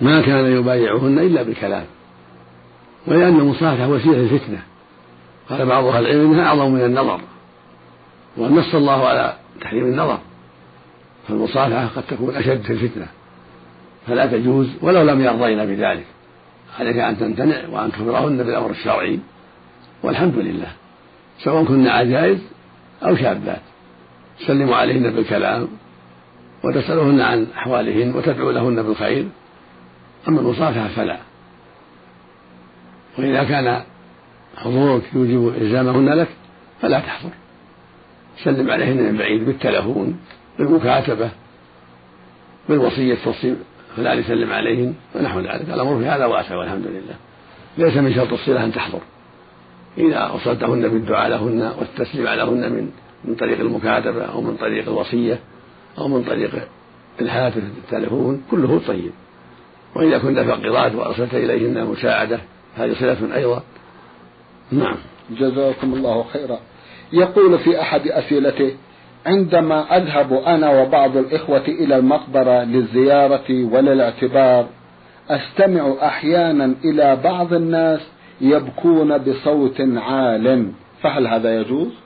ما 0.00 0.20
كان 0.20 0.52
يبايعهن 0.58 1.18
إلا 1.18 1.42
بالكلام. 1.42 1.84
ولأن 3.06 3.40
المصافحة 3.40 3.88
وسيلة 3.88 4.20
الفتنة. 4.20 4.62
قال 5.50 5.66
بعض 5.66 5.84
أهل 5.84 6.06
العلم 6.06 6.32
إنها 6.32 6.46
أعظم 6.46 6.70
من 6.72 6.84
النظر. 6.84 7.20
ونص 8.36 8.74
الله 8.74 9.06
على 9.06 9.36
تحريم 9.60 9.84
النظر. 9.84 10.18
فالمصافحة 11.28 11.86
قد 11.86 12.02
تكون 12.02 12.36
أشد 12.36 12.62
في 12.62 12.72
الفتنة. 12.72 13.06
فلا 14.06 14.26
تجوز 14.26 14.68
ولو 14.82 15.02
لم 15.02 15.20
يرضين 15.20 15.66
بذلك. 15.66 16.06
عليك 16.78 16.96
أن 16.96 17.18
تمتنع 17.18 17.56
وأن 17.70 17.92
تخبرهن 17.92 18.36
بالأمر 18.36 18.70
الشرعي. 18.70 19.18
والحمد 20.02 20.36
لله. 20.36 20.72
سواء 21.38 21.64
كن 21.64 21.86
عجائز 21.86 22.38
أو 23.02 23.16
شابات. 23.16 23.60
تسلم 24.40 24.72
عليهن 24.72 25.10
بالكلام. 25.10 25.68
وتسألهن 26.64 27.20
عن 27.20 27.46
أحوالهن 27.56 28.14
وتدعو 28.14 28.50
لهن 28.50 28.82
بالخير 28.82 29.28
أما 30.28 30.40
المصافحة 30.40 30.88
فلا. 30.88 31.18
وإذا 33.18 33.44
كان 33.44 33.82
حضورك 34.56 35.02
يوجب 35.14 35.54
إلزامهن 35.62 36.08
لك 36.08 36.28
فلا 36.80 37.00
تحضر. 37.00 37.30
سلم 38.44 38.70
عليهن 38.70 38.96
من 38.96 39.16
بعيد 39.16 39.44
بالتلفون 39.44 40.20
بالمكاتبة 40.58 41.30
بالوصية 42.68 43.16
توصي 43.24 43.56
فلان 43.96 44.18
يسلم 44.18 44.52
عليهن 44.52 44.94
ونحو 45.14 45.40
ذلك. 45.40 45.70
الأمر 45.74 45.98
في 45.98 46.06
هذا 46.06 46.26
وأسع 46.26 46.56
والحمد 46.56 46.86
لله. 46.86 47.14
ليس 47.78 47.96
من 47.96 48.14
شرط 48.14 48.32
الصلة 48.32 48.64
أن 48.64 48.72
تحضر. 48.72 49.00
إذا 49.98 50.30
وصلتهن 50.30 50.88
بالدعاء 50.88 51.28
لهن 51.28 51.72
والتسليم 51.78 52.26
عليهن 52.26 52.72
من 52.72 52.90
من 53.24 53.34
طريق 53.34 53.60
المكاتبة 53.60 54.24
أو 54.24 54.40
من 54.40 54.56
طريق 54.56 54.88
الوصية 54.88 55.38
أو 55.98 56.08
من 56.08 56.24
طريق 56.24 56.68
الهاتف 57.20 57.62
التلفون 57.84 58.42
كله 58.50 58.80
طيب. 58.86 59.10
وإذا 59.96 60.18
كنت 60.18 60.38
فقيرات 60.38 60.94
وأرسلت 60.94 61.34
إليهن 61.34 61.84
مساعدة 61.84 62.38
هذه 62.76 62.94
صلة 63.00 63.36
أيضا. 63.36 63.62
نعم. 64.72 64.96
جزاكم 65.30 65.94
الله 65.94 66.24
خيرا. 66.32 66.58
يقول 67.12 67.58
في 67.58 67.80
أحد 67.80 68.08
أسئلته 68.08 68.74
عندما 69.26 69.96
أذهب 69.96 70.32
أنا 70.32 70.82
وبعض 70.82 71.16
الإخوة 71.16 71.64
إلى 71.68 71.96
المقبرة 71.96 72.64
للزيارة 72.64 73.64
وللاعتبار 73.72 74.66
أستمع 75.30 75.94
أحيانا 76.02 76.74
إلى 76.84 77.16
بعض 77.24 77.52
الناس 77.52 78.00
يبكون 78.40 79.18
بصوت 79.18 79.80
عال. 79.80 80.72
فهل 81.02 81.26
هذا 81.26 81.60
يجوز؟ 81.60 82.01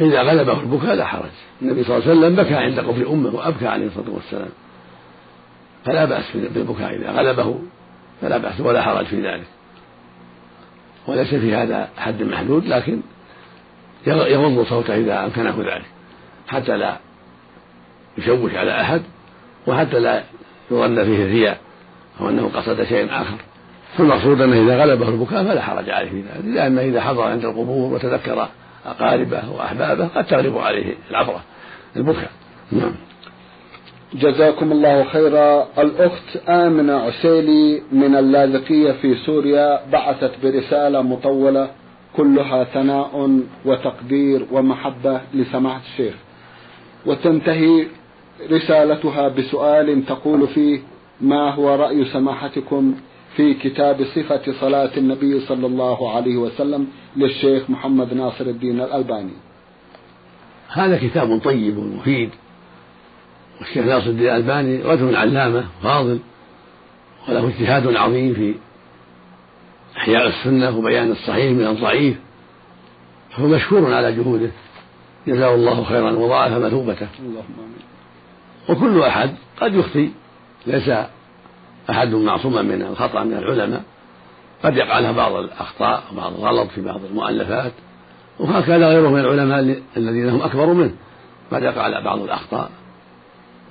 إذا 0.00 0.22
غلبه 0.22 0.60
البكاء 0.60 0.94
لا 0.94 1.04
حرج. 1.04 1.30
النبي 1.62 1.84
صلى 1.84 1.96
الله 1.96 2.08
عليه 2.08 2.18
وسلم 2.18 2.36
بكى 2.36 2.54
عند 2.54 2.80
قبر 2.80 3.12
أمه 3.12 3.34
وأبكى 3.34 3.66
عليه 3.66 3.86
الصلاة 3.86 4.10
والسلام. 4.10 4.48
فلا 5.84 6.04
بأس 6.04 6.24
بالبكاء 6.54 6.96
إذا 6.96 7.10
غلبه 7.10 7.58
فلا 8.20 8.38
بأس 8.38 8.60
ولا 8.60 8.82
حرج 8.82 9.06
في 9.06 9.20
ذلك. 9.20 9.46
وليس 11.06 11.34
في 11.34 11.54
هذا 11.54 11.88
حد 11.96 12.22
محدود 12.22 12.66
لكن 12.66 13.00
يغض 14.06 14.66
صوته 14.68 14.94
إذا 14.94 15.24
أمكنه 15.24 15.56
ذلك. 15.58 15.86
حتى 16.48 16.76
لا 16.76 16.96
يشوش 18.18 18.54
على 18.54 18.80
أحد 18.80 19.02
وحتى 19.66 20.00
لا 20.00 20.22
يظن 20.70 21.04
فيه 21.04 21.24
الرياء 21.24 21.58
أو 22.20 22.28
أنه 22.28 22.50
قصد 22.54 22.84
شيئا 22.84 23.22
آخر. 23.22 23.36
فالمقصود 23.98 24.40
أنه 24.40 24.56
إذا 24.66 24.82
غلبه 24.82 25.08
البكاء 25.08 25.44
فلا 25.44 25.62
حرج 25.62 25.90
عليه 25.90 26.10
في 26.10 26.20
ذلك. 26.20 26.44
لأن 26.44 26.78
إذا 26.78 27.00
حضر 27.00 27.22
عند 27.22 27.44
القبور 27.44 27.92
وتذكر 27.92 28.48
أقاربه 28.86 29.50
وأحبابه 29.50 30.06
قد 30.06 30.24
تغلب 30.26 30.58
عليه 30.58 30.94
العبرة 31.10 31.42
البكاء 31.96 32.30
نعم. 32.72 32.94
جزاكم 34.14 34.72
الله 34.72 35.04
خيرا. 35.04 35.68
الأخت 35.78 36.36
آمنة 36.48 36.92
عسيلي 36.92 37.82
من 37.92 38.16
اللاذقية 38.16 38.92
في 38.92 39.14
سوريا 39.14 39.80
بعثت 39.92 40.32
برسالة 40.42 41.02
مطولة 41.02 41.70
كلها 42.16 42.64
ثناء 42.64 43.40
وتقدير 43.64 44.46
ومحبة 44.52 45.20
لسماحة 45.34 45.80
الشيخ. 45.92 46.14
وتنتهي 47.06 47.86
رسالتها 48.50 49.28
بسؤال 49.28 50.06
تقول 50.06 50.48
فيه 50.48 50.80
ما 51.20 51.50
هو 51.54 51.74
رأي 51.74 52.04
سماحتكم 52.04 52.94
في 53.36 53.54
كتاب 53.54 54.04
صفة 54.04 54.52
صلاة 54.60 54.90
النبي 54.96 55.40
صلى 55.40 55.66
الله 55.66 56.16
عليه 56.16 56.36
وسلم 56.36 56.86
للشيخ 57.16 57.70
محمد 57.70 58.14
ناصر 58.14 58.44
الدين 58.44 58.80
الألباني. 58.80 59.32
هذا 60.68 60.98
كتاب 60.98 61.40
طيب 61.44 61.76
ومفيد. 61.76 62.30
والشيخ 63.60 63.84
ناصر 63.86 64.06
الدين 64.06 64.26
الألباني 64.28 64.82
رجل 64.82 65.16
علامة 65.16 65.64
فاضل 65.82 66.18
وله 67.28 67.48
اجتهاد 67.48 67.96
عظيم 67.96 68.34
في 68.34 68.54
إحياء 69.96 70.28
السنة 70.28 70.78
وبيان 70.78 71.10
الصحيح 71.10 71.52
من 71.52 71.66
الضعيف. 71.66 72.16
فهو 73.30 73.46
مشكور 73.46 73.94
على 73.94 74.12
جهوده. 74.12 74.50
جزاه 75.26 75.54
الله 75.54 75.84
خيرا 75.84 76.12
وضاعف 76.12 76.52
مثوبته. 76.52 77.08
اللهم 77.20 77.54
آمين. 77.58 77.82
وكل 78.68 79.02
أحد 79.02 79.34
قد 79.60 79.74
يخطي 79.74 80.10
ليس 80.66 80.90
أحد 81.90 82.14
معصوما 82.14 82.62
من 82.62 82.82
الخطأ 82.82 83.24
من 83.24 83.32
العلماء. 83.32 83.82
قد 84.64 84.76
يقع 84.76 84.98
له 84.98 85.12
بعض 85.12 85.32
الأخطاء 85.32 86.02
وبعض 86.12 86.32
الغلط 86.32 86.70
في 86.70 86.80
بعض 86.80 87.00
المؤلفات. 87.10 87.72
وهكذا 88.38 88.88
غيره 88.88 89.08
من 89.08 89.20
العلماء 89.20 89.82
الذين 89.96 90.28
هم 90.28 90.42
أكبر 90.42 90.66
منه. 90.66 90.94
قد 91.52 91.62
يقع 91.62 91.86
له 91.86 92.00
بعض 92.00 92.22
الأخطاء. 92.22 92.70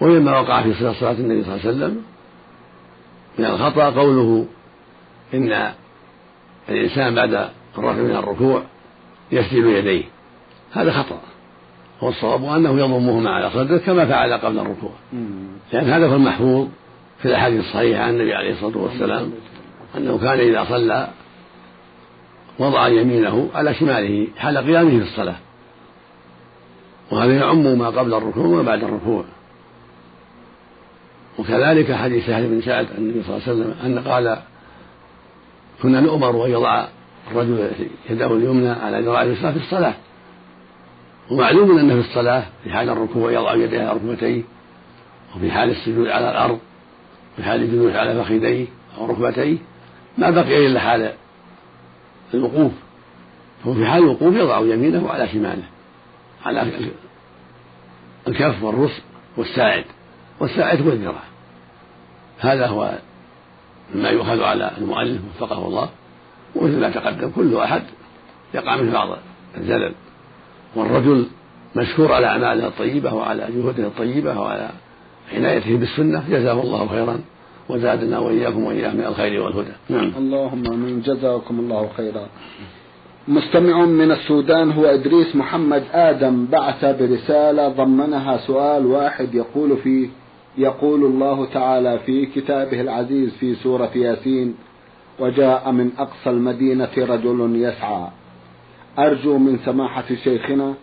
ومما 0.01 0.39
وقع 0.39 0.61
في 0.61 0.73
صلاة 0.73 1.11
النبي 1.11 1.43
صلى 1.43 1.55
الله 1.55 1.67
عليه 1.67 1.69
وسلم 1.69 2.03
من 3.39 3.45
الخطأ 3.45 3.89
قوله 3.89 4.45
إن 5.33 5.71
الإنسان 6.69 7.15
بعد 7.15 7.49
الرفع 7.77 8.01
من 8.01 8.15
الركوع 8.15 8.61
يسجد 9.31 9.65
يديه. 9.65 10.03
هذا 10.71 10.91
خطأ. 10.91 11.19
والصواب 12.01 12.45
أنه 12.45 12.79
يضمهما 12.79 13.29
على 13.29 13.51
صدره 13.51 13.77
كما 13.77 14.05
فعل 14.05 14.33
قبل 14.33 14.59
الركوع. 14.59 14.91
لأن 15.73 15.89
هذا 15.89 16.07
هو 16.07 16.15
المحفوظ. 16.15 16.67
في 17.21 17.27
الأحاديث 17.27 17.59
الصحيحة 17.59 18.03
عن 18.03 18.09
النبي 18.09 18.33
عليه 18.33 18.51
الصلاة 18.51 18.77
والسلام 18.77 19.31
أنه 19.97 20.17
كان 20.17 20.39
إذا 20.39 20.65
صلى 20.69 21.07
وضع 22.59 22.87
يمينه 22.87 23.49
على 23.55 23.73
شماله 23.73 24.27
حال 24.37 24.57
قيامه 24.57 24.89
في 24.89 25.03
الصلاة. 25.03 25.35
وهذا 27.11 27.35
يعم 27.35 27.77
ما 27.77 27.87
قبل 27.87 28.13
الركوع 28.13 28.45
وما 28.45 28.61
بعد 28.61 28.83
الركوع. 28.83 29.25
وكذلك 31.39 31.91
حديث 31.91 32.25
سهل 32.25 32.47
بن 32.47 32.61
سعد 32.61 32.87
عن 32.91 32.97
النبي 32.97 33.23
صلى 33.23 33.37
الله 33.37 33.47
عليه 33.47 33.53
وسلم 33.53 33.75
أن 33.85 33.99
قال 34.07 34.37
كنا 35.81 35.99
نؤمر 35.99 36.45
أن 36.45 36.51
يضع 36.51 36.87
الرجل 37.31 37.71
يده 38.09 38.35
اليمنى 38.35 38.69
على 38.69 38.99
ذراع 38.99 39.21
اليسرى 39.21 39.51
في 39.51 39.57
الصلاة. 39.57 39.93
ومعلوم 41.31 41.77
أنه 41.77 42.01
في 42.01 42.09
الصلاة 42.09 42.43
في 42.63 42.69
حال 42.69 42.89
الركوع 42.89 43.31
يضع 43.31 43.55
يديه 43.55 43.81
على 43.81 43.93
ركبتيه 43.93 44.41
وفي 45.35 45.51
حال 45.51 45.69
السجود 45.69 46.07
على 46.07 46.31
الأرض. 46.31 46.59
في 47.37 47.43
حال 47.43 47.61
الجلوس 47.61 47.95
على 47.95 48.23
فخذيه 48.23 48.67
أو 48.97 49.05
ركبتيه 49.05 49.57
ما 50.17 50.29
بقي 50.29 50.67
إلا 50.67 50.79
حال 50.79 51.13
الوقوف. 52.33 52.71
فهو 53.63 53.73
في 53.73 53.85
حال 53.85 54.03
الوقوف 54.03 54.35
يضع 54.35 54.59
يمينه 54.59 55.09
على 55.09 55.27
شماله 55.27 55.63
على 56.45 56.71
الكف 58.27 58.63
والرسل 58.63 59.01
والساعد 59.37 59.85
والساعد 60.39 60.81
هو 60.81 60.89
الذراع. 60.89 61.23
هذا 62.39 62.67
هو 62.67 62.99
مما 63.95 64.09
يؤخذ 64.09 64.43
على 64.43 64.71
المؤلف 64.77 65.21
وفقه 65.35 65.67
الله 65.67 65.89
ومثل 66.55 66.79
ما 66.79 66.89
تقدم 66.89 67.29
كل 67.29 67.57
أحد 67.57 67.83
يقع 68.53 68.75
منه 68.75 68.93
بعض 68.93 69.17
الزلل. 69.57 69.93
والرجل 70.75 71.27
مشكور 71.75 72.13
على 72.13 72.27
أعماله 72.27 72.67
الطيبة 72.67 73.13
وعلى 73.13 73.47
جهوده 73.55 73.87
الطيبة 73.87 74.39
وعلى 74.39 74.69
عنايته 75.33 75.77
بالسنة 75.77 76.23
جزاه 76.29 76.61
الله 76.61 76.87
خيرا 76.87 77.19
وزادنا 77.69 78.19
وإياكم 78.19 78.63
وإياه 78.63 78.93
من 78.93 79.03
الخير 79.03 79.41
والهدى. 79.41 79.71
نعم. 79.89 80.11
اللهم 80.17 80.73
آمين. 80.73 81.01
جزاكم 81.01 81.59
الله 81.59 81.89
خيرا. 81.97 82.27
مستمع 83.27 83.85
من 83.85 84.11
السودان 84.11 84.71
هو 84.71 84.85
إدريس 84.85 85.35
محمد 85.35 85.83
آدم 85.93 86.45
بعث 86.45 86.85
برسالة 86.85 87.67
ضمنها 87.67 88.37
سؤال 88.37 88.85
واحد 88.85 89.35
يقول 89.35 89.77
فيه 89.77 90.07
يقول 90.57 91.05
الله 91.05 91.45
تعالى 91.45 91.99
في 92.05 92.25
كتابه 92.25 92.81
العزيز 92.81 93.29
في 93.39 93.55
سورة 93.55 93.91
ياسين 93.95 94.55
وجاء 95.19 95.71
من 95.71 95.91
أقصى 95.97 96.29
المدينة 96.29 96.89
رجل 96.97 97.51
يسعى 97.55 98.07
أرجو 98.99 99.37
من 99.37 99.59
سماحة 99.65 100.03
شيخنا 100.23 100.73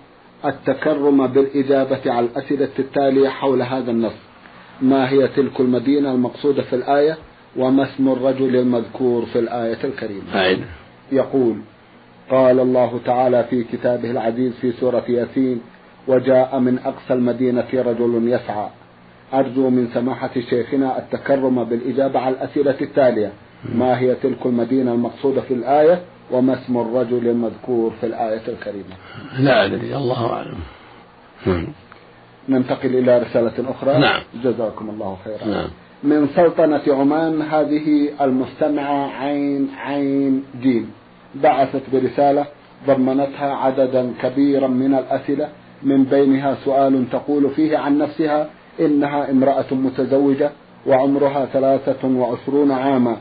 التكرم 0.44 1.26
بالإجابة 1.26 2.12
على 2.12 2.26
الأسئلة 2.26 2.68
التالية 2.78 3.28
حول 3.28 3.62
هذا 3.62 3.90
النص. 3.90 4.28
ما 4.83 5.11
هي 5.11 5.29
تلك 5.29 5.61
المدينة 5.61 6.12
المقصودة 6.12 6.62
في 6.62 6.77
الآية؟ 6.77 7.19
وما 7.57 7.83
اسم 7.83 8.09
الرجل 8.09 8.57
المذكور 8.57 9.27
في 9.27 9.38
الآية 9.38 9.79
الكريمة؟ 9.85 10.35
يقول 11.12 11.57
قال 12.31 12.61
الله 12.61 13.01
تعالى 13.05 13.45
في 13.51 13.64
كتابه 13.64 14.11
العزيز 14.11 14.53
في 14.61 14.73
سورة 14.73 15.05
ياسين 15.09 15.61
وجاء 16.09 16.59
من 16.59 16.79
أقصى 16.79 17.14
المدينة 17.14 17.64
رجل 17.75 18.23
يسعى. 18.29 18.69
أرجو 19.35 19.71
من 19.71 19.88
سماحة 19.95 20.31
شيخنا 20.51 20.99
التكرم 20.99 21.64
بالإجابة 21.64 22.21
على 22.21 22.35
الأسئلة 22.35 22.77
التالية. 22.81 23.33
ما 23.75 23.99
هي 23.99 24.14
تلك 24.14 24.47
المدينة 24.47 24.93
المقصودة 24.93 25.41
في 25.41 25.55
الآية؟ 25.55 26.01
وما 26.31 26.55
اسم 26.55 26.77
الرجل 26.77 27.29
المذكور 27.29 27.93
في 28.01 28.07
الآية 28.07 28.43
الكريمة؟ 28.49 28.95
لا 29.38 29.64
أدري 29.64 29.97
الله 29.97 30.33
أعلم. 30.33 30.59
ننتقل 32.48 32.96
إلى 32.96 33.18
رسالة 33.18 33.70
أخرى. 33.70 33.98
نعم. 33.98 34.22
جزاكم 34.44 34.90
الله 34.90 35.16
خيرا. 35.24 35.54
نعم. 35.54 35.68
من 36.02 36.28
سلطنة 36.37 36.82
عمان 36.88 37.42
هذه 37.42 38.08
المستمعة 38.20 39.11
عين 39.20 39.68
عين 39.78 40.44
جيم. 40.62 40.90
بعثت 41.34 41.82
برسالة 41.92 42.46
ضمنتها 42.87 43.54
عددا 43.54 44.12
كبيرا 44.22 44.66
من 44.66 44.94
الأسئلة 44.94 45.48
من 45.82 46.04
بينها 46.04 46.56
سؤال 46.64 47.04
تقول 47.12 47.50
فيه 47.50 47.78
عن 47.78 47.98
نفسها 47.98 48.50
إنها 48.80 49.30
امرأة 49.30 49.66
متزوجة 49.70 50.50
وعمرها 50.87 51.46
ثلاثة 51.46 52.08
وعشرون 52.08 52.72
عاما 52.72 53.16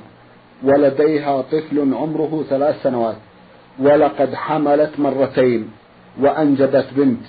ولديها 0.64 1.42
طفل 1.42 1.94
عمره 1.94 2.46
ثلاث 2.50 2.84
سنوات 2.84 3.16
ولقد 3.80 4.36
حملت 4.36 5.00
مرتين 5.00 5.70
وأنجبت 6.22 6.88
بنت 6.96 7.26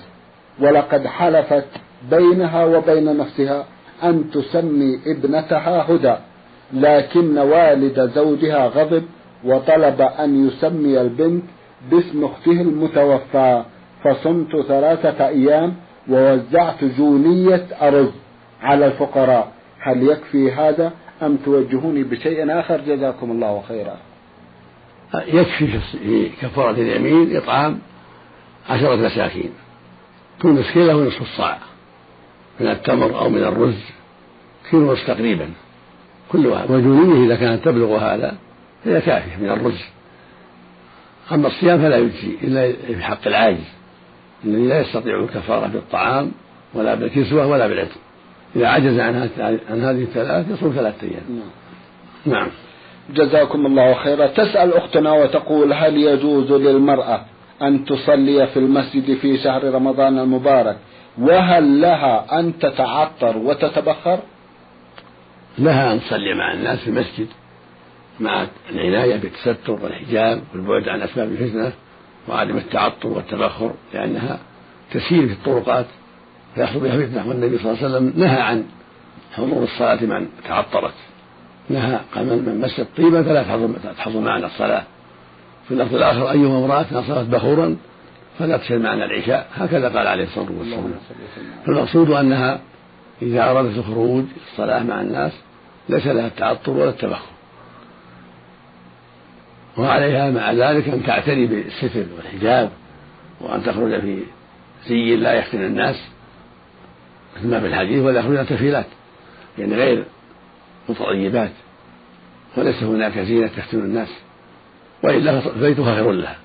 ولقد 0.59 1.07
حلفت 1.07 1.67
بينها 2.11 2.65
وبين 2.65 3.17
نفسها 3.17 3.65
أن 4.03 4.31
تسمي 4.31 4.99
ابنتها 5.07 5.91
هدى 5.91 6.15
لكن 6.73 7.37
والد 7.37 8.11
زوجها 8.15 8.67
غضب 8.67 9.03
وطلب 9.43 10.01
أن 10.01 10.47
يسمي 10.47 11.01
البنت 11.01 11.43
باسم 11.91 12.23
أخته 12.25 12.61
المتوفى 12.61 13.63
فصمت 14.03 14.65
ثلاثة 14.67 15.27
أيام 15.27 15.73
ووزعت 16.09 16.83
جونية 16.83 17.65
أرز 17.81 18.11
على 18.61 18.85
الفقراء. 18.85 19.51
هل 19.79 20.03
يكفي 20.03 20.51
هذا 20.51 20.91
أم 21.21 21.37
توجهوني 21.45 22.03
بشيء 22.03 22.59
آخر؟ 22.59 22.81
جزاكم 22.81 23.31
الله 23.31 23.63
خيرا. 23.67 23.97
يكفي 25.13 25.79
في 25.79 26.29
كفارة 26.41 26.71
اليمين 26.71 27.37
إطعام 27.37 27.79
عشرة 28.69 28.95
مساكين 28.95 29.51
كل 30.41 30.49
مسكين 30.49 30.87
له 30.87 30.93
نصف 30.93 31.21
الصاع. 31.21 31.57
من 32.59 32.67
التمر 32.67 33.19
أو 33.19 33.29
من 33.29 33.43
الرز 33.43 33.83
كيلو 34.69 34.89
ونصف 34.89 35.07
تقريبا. 35.07 35.49
كل 36.31 36.47
واحد 36.47 36.71
وجنيه 36.71 37.25
إذا 37.25 37.35
كانت 37.35 37.65
تبلغ 37.65 37.97
هذا 37.97 38.35
هي 38.85 39.01
كافية 39.01 39.37
من 39.41 39.49
الرز. 39.49 39.81
أما 41.31 41.47
الصيام 41.47 41.81
فلا 41.81 41.97
يجزي 41.97 42.37
إلا 42.43 42.71
في 42.87 43.03
حق 43.03 43.27
العاجز 43.27 43.79
الذي 44.45 44.67
لا 44.67 44.79
يستطيع 44.79 45.19
الكفارة 45.19 45.67
بالطعام 45.67 46.31
ولا 46.73 46.95
بالكسوة 46.95 47.47
ولا 47.47 47.67
بالعتق 47.67 47.97
إذا 48.55 48.67
عجز 48.67 48.99
عن 48.99 49.29
عن 49.69 49.81
هذه 49.81 50.01
الثلاث 50.01 50.51
يصوم 50.51 50.73
ثلاثة 50.75 51.07
أيام. 51.07 51.23
نعم. 51.29 52.33
نعم. 52.35 52.47
جزاكم 53.13 53.65
الله 53.65 53.93
خيرا. 53.93 54.27
تسأل 54.27 54.73
أختنا 54.73 55.11
وتقول 55.11 55.73
هل 55.73 55.97
يجوز 55.97 56.51
للمرأة 56.51 57.25
أن 57.61 57.85
تصلي 57.85 58.47
في 58.47 58.59
المسجد 58.59 59.17
في 59.17 59.37
شهر 59.37 59.73
رمضان 59.73 60.19
المبارك 60.19 60.77
وهل 61.19 61.81
لها 61.81 62.39
أن 62.39 62.59
تتعطر 62.59 63.37
وتتبخر؟ 63.37 64.19
لها 65.59 65.93
أن 65.93 66.01
تصلي 66.01 66.33
مع 66.35 66.53
الناس 66.53 66.79
في 66.79 66.87
المسجد 66.87 67.27
مع 68.19 68.47
العناية 68.69 69.15
بالتستر 69.15 69.71
والحجاب 69.71 70.41
والبعد 70.53 70.89
عن 70.89 71.01
أسباب 71.01 71.31
الفتنة 71.31 71.71
وعدم 72.27 72.57
التعطر 72.57 73.07
والتبخر 73.07 73.73
لأنها 73.93 74.39
تسير 74.91 75.27
في 75.27 75.33
الطرقات 75.33 75.85
فيحصل 76.55 76.79
بها 76.79 77.05
فتنة. 77.05 77.27
والنبي 77.27 77.57
صلى 77.57 77.71
الله 77.71 77.83
عليه 77.83 77.95
وسلم 77.95 78.13
نهى 78.15 78.41
عن 78.41 78.65
حضور 79.33 79.63
الصلاة 79.63 80.03
من 80.03 80.27
تعطرت 80.47 80.93
نهى 81.69 81.99
قال 82.15 82.25
من 82.25 82.61
مست 82.61 82.87
طيبا 82.97 83.23
فلا 83.23 83.43
تحضر 83.97 84.19
معنا 84.19 84.45
الصلاة. 84.45 84.83
في 85.67 85.73
اللفظ 85.73 85.95
الآخر 85.95 86.31
أيما 86.31 86.57
امرأة 86.57 86.85
أصابت 86.91 87.29
بخورا 87.29 87.75
فلا 88.39 88.57
تشهد 88.57 88.81
معنا 88.81 89.05
العشاء. 89.05 89.47
هكذا 89.55 89.89
قال 89.89 90.07
عليه 90.07 90.23
الصلاة 90.23 90.51
والسلام. 90.51 90.93
فالمقصود 91.65 92.11
أنها 92.11 92.59
إذا 93.21 93.51
أرادت 93.51 93.77
الخروج 93.77 94.23
الصلاة 94.51 94.83
مع 94.83 95.01
الناس 95.01 95.31
ليس 95.89 96.07
لها 96.07 96.27
التعطر 96.27 96.71
ولا 96.71 96.89
التبخر. 96.89 97.29
وعليها 99.77 100.31
مع 100.31 100.51
ذلك 100.51 100.87
أن 100.87 101.03
تعتني 101.03 101.45
بالستر 101.45 102.05
والحجاب 102.17 102.69
وأن 103.41 103.63
تخرج 103.63 104.01
في 104.01 104.23
زي 104.87 105.15
لا 105.15 105.33
يفتن 105.33 105.61
الناس 105.61 105.95
مثل 107.37 107.47
ما 107.47 107.59
في 107.59 107.67
الحديث 107.67 108.03
ولا 108.03 108.19
يخرجن 108.19 108.45
تفيلات 108.45 108.85
يعني 109.57 109.75
غير 109.75 110.05
متطيبات 110.89 111.51
وليس 112.57 112.83
هناك 112.83 113.19
زينة 113.19 113.47
تفتن 113.47 113.79
الناس 113.79 114.09
وإلا 115.03 115.39
فبيتها 115.39 115.95
خير 115.95 116.11
لها. 116.11 116.35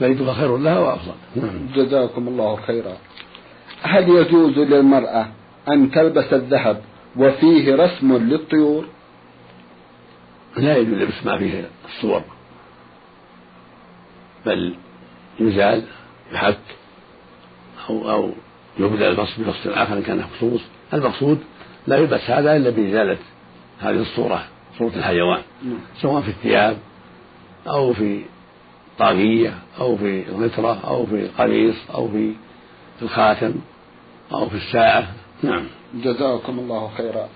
بيتها 0.00 0.34
خير 0.34 0.56
لها 0.56 0.78
وأفضل. 0.78 1.14
نعم. 1.36 1.66
جزاكم 1.74 2.28
الله 2.28 2.56
خيرا. 2.56 2.96
هل 3.82 4.08
يجوز 4.08 4.58
للمرأة 4.58 5.26
أن 5.68 5.90
تلبس 5.90 6.32
الذهب 6.32 6.82
وفيه 7.16 7.76
رسم 7.76 8.16
للطيور؟ 8.16 8.84
لا 10.56 10.76
يجوز 10.76 10.94
لبس 10.94 11.26
ما 11.26 11.38
فيه 11.38 11.68
الصور 11.84 12.22
بل 14.46 14.74
يزال 15.40 15.82
يحك 16.32 16.58
أو 17.90 18.10
أو 18.10 18.30
يبدل 18.78 19.02
البص 19.02 19.38
ببص 19.38 19.66
آخر 19.66 19.96
إن 19.96 20.02
كان 20.02 20.18
مخصوص. 20.18 20.60
المقصود 20.94 21.38
لا 21.86 21.96
يلبس 21.96 22.30
هذا 22.30 22.56
إلا 22.56 22.70
بإزالة 22.70 23.18
هذه 23.80 24.00
الصورة 24.00 24.44
صورة 24.78 24.92
الحيوان 24.96 25.42
نعم. 25.64 25.78
سواء 26.00 26.22
في 26.22 26.28
الثياب 26.28 26.76
أو 27.66 27.92
في 27.92 28.22
طاقية 29.02 29.54
أو 29.80 29.96
في 29.96 30.22
الغترة 30.28 30.78
أو 30.88 31.06
في 31.06 31.14
القميص 31.14 31.76
أو 31.94 32.08
في 32.08 32.32
الخاتم 33.02 33.54
أو 34.32 34.48
في 34.48 34.54
الساعة. 34.54 35.06
نعم. 35.42 35.64
جزاكم 35.94 36.58
الله 36.58 36.90
خيرا. 36.96 37.28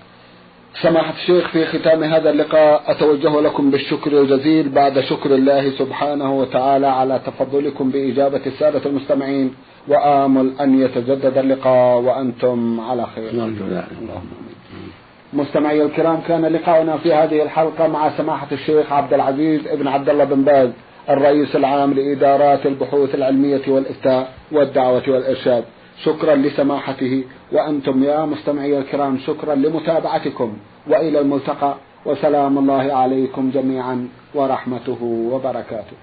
سماحة 0.81 1.13
الشيخ 1.13 1.47
في 1.47 1.65
ختام 1.65 2.03
هذا 2.03 2.29
اللقاء 2.29 2.91
أتوجه 2.91 3.41
لكم 3.41 3.71
بالشكر 3.71 4.21
الجزيل 4.21 4.69
بعد 4.69 4.99
شكر 4.99 5.35
الله 5.35 5.69
سبحانه 5.69 6.39
وتعالى 6.39 6.87
على 6.87 7.21
تفضلكم 7.25 7.89
بإجابة 7.89 8.41
السادة 8.45 8.81
المستمعين. 8.85 9.53
وآمل 9.87 10.53
أن 10.61 10.81
يتجدد 10.81 11.37
اللقاء 11.37 11.99
وأنتم 11.99 12.79
على 12.79 13.05
خير. 13.15 13.35
نرجو 13.35 13.65
ذلك. 13.65 13.87
اللهم 14.01 14.27
مستمعي 15.33 15.81
الكرام 15.83 16.21
كان 16.27 16.45
لقاؤنا 16.45 16.97
في 16.97 17.13
هذه 17.13 17.43
الحلقة 17.43 17.87
مع 17.87 18.17
سماحة 18.17 18.47
الشيخ 18.51 18.91
عبد 18.91 19.13
العزيز 19.13 19.67
ابن 19.67 19.87
عبد 19.87 20.09
الله 20.09 20.23
بن 20.23 20.41
باز. 20.43 20.69
الرئيس 21.09 21.55
العام 21.55 21.93
لإدارات 21.93 22.65
البحوث 22.65 23.15
العلمية 23.15 23.61
والإفتاء 23.67 24.33
والدعوة 24.51 25.03
والإرشاد. 25.07 25.63
شكرا 26.03 26.35
لسماحته 26.35 27.23
وأنتم 27.51 28.03
يا 28.03 28.25
مستمعي 28.25 28.77
الكرام 28.77 29.17
شكرا 29.17 29.55
لمتابعتكم 29.55 30.57
وإلى 30.87 31.19
الملتقى. 31.19 31.75
وسلام 32.05 32.57
الله 32.57 32.93
عليكم 32.93 33.51
جميعا 33.53 34.09
ورحمته 34.35 34.97
وبركاته. 35.31 35.97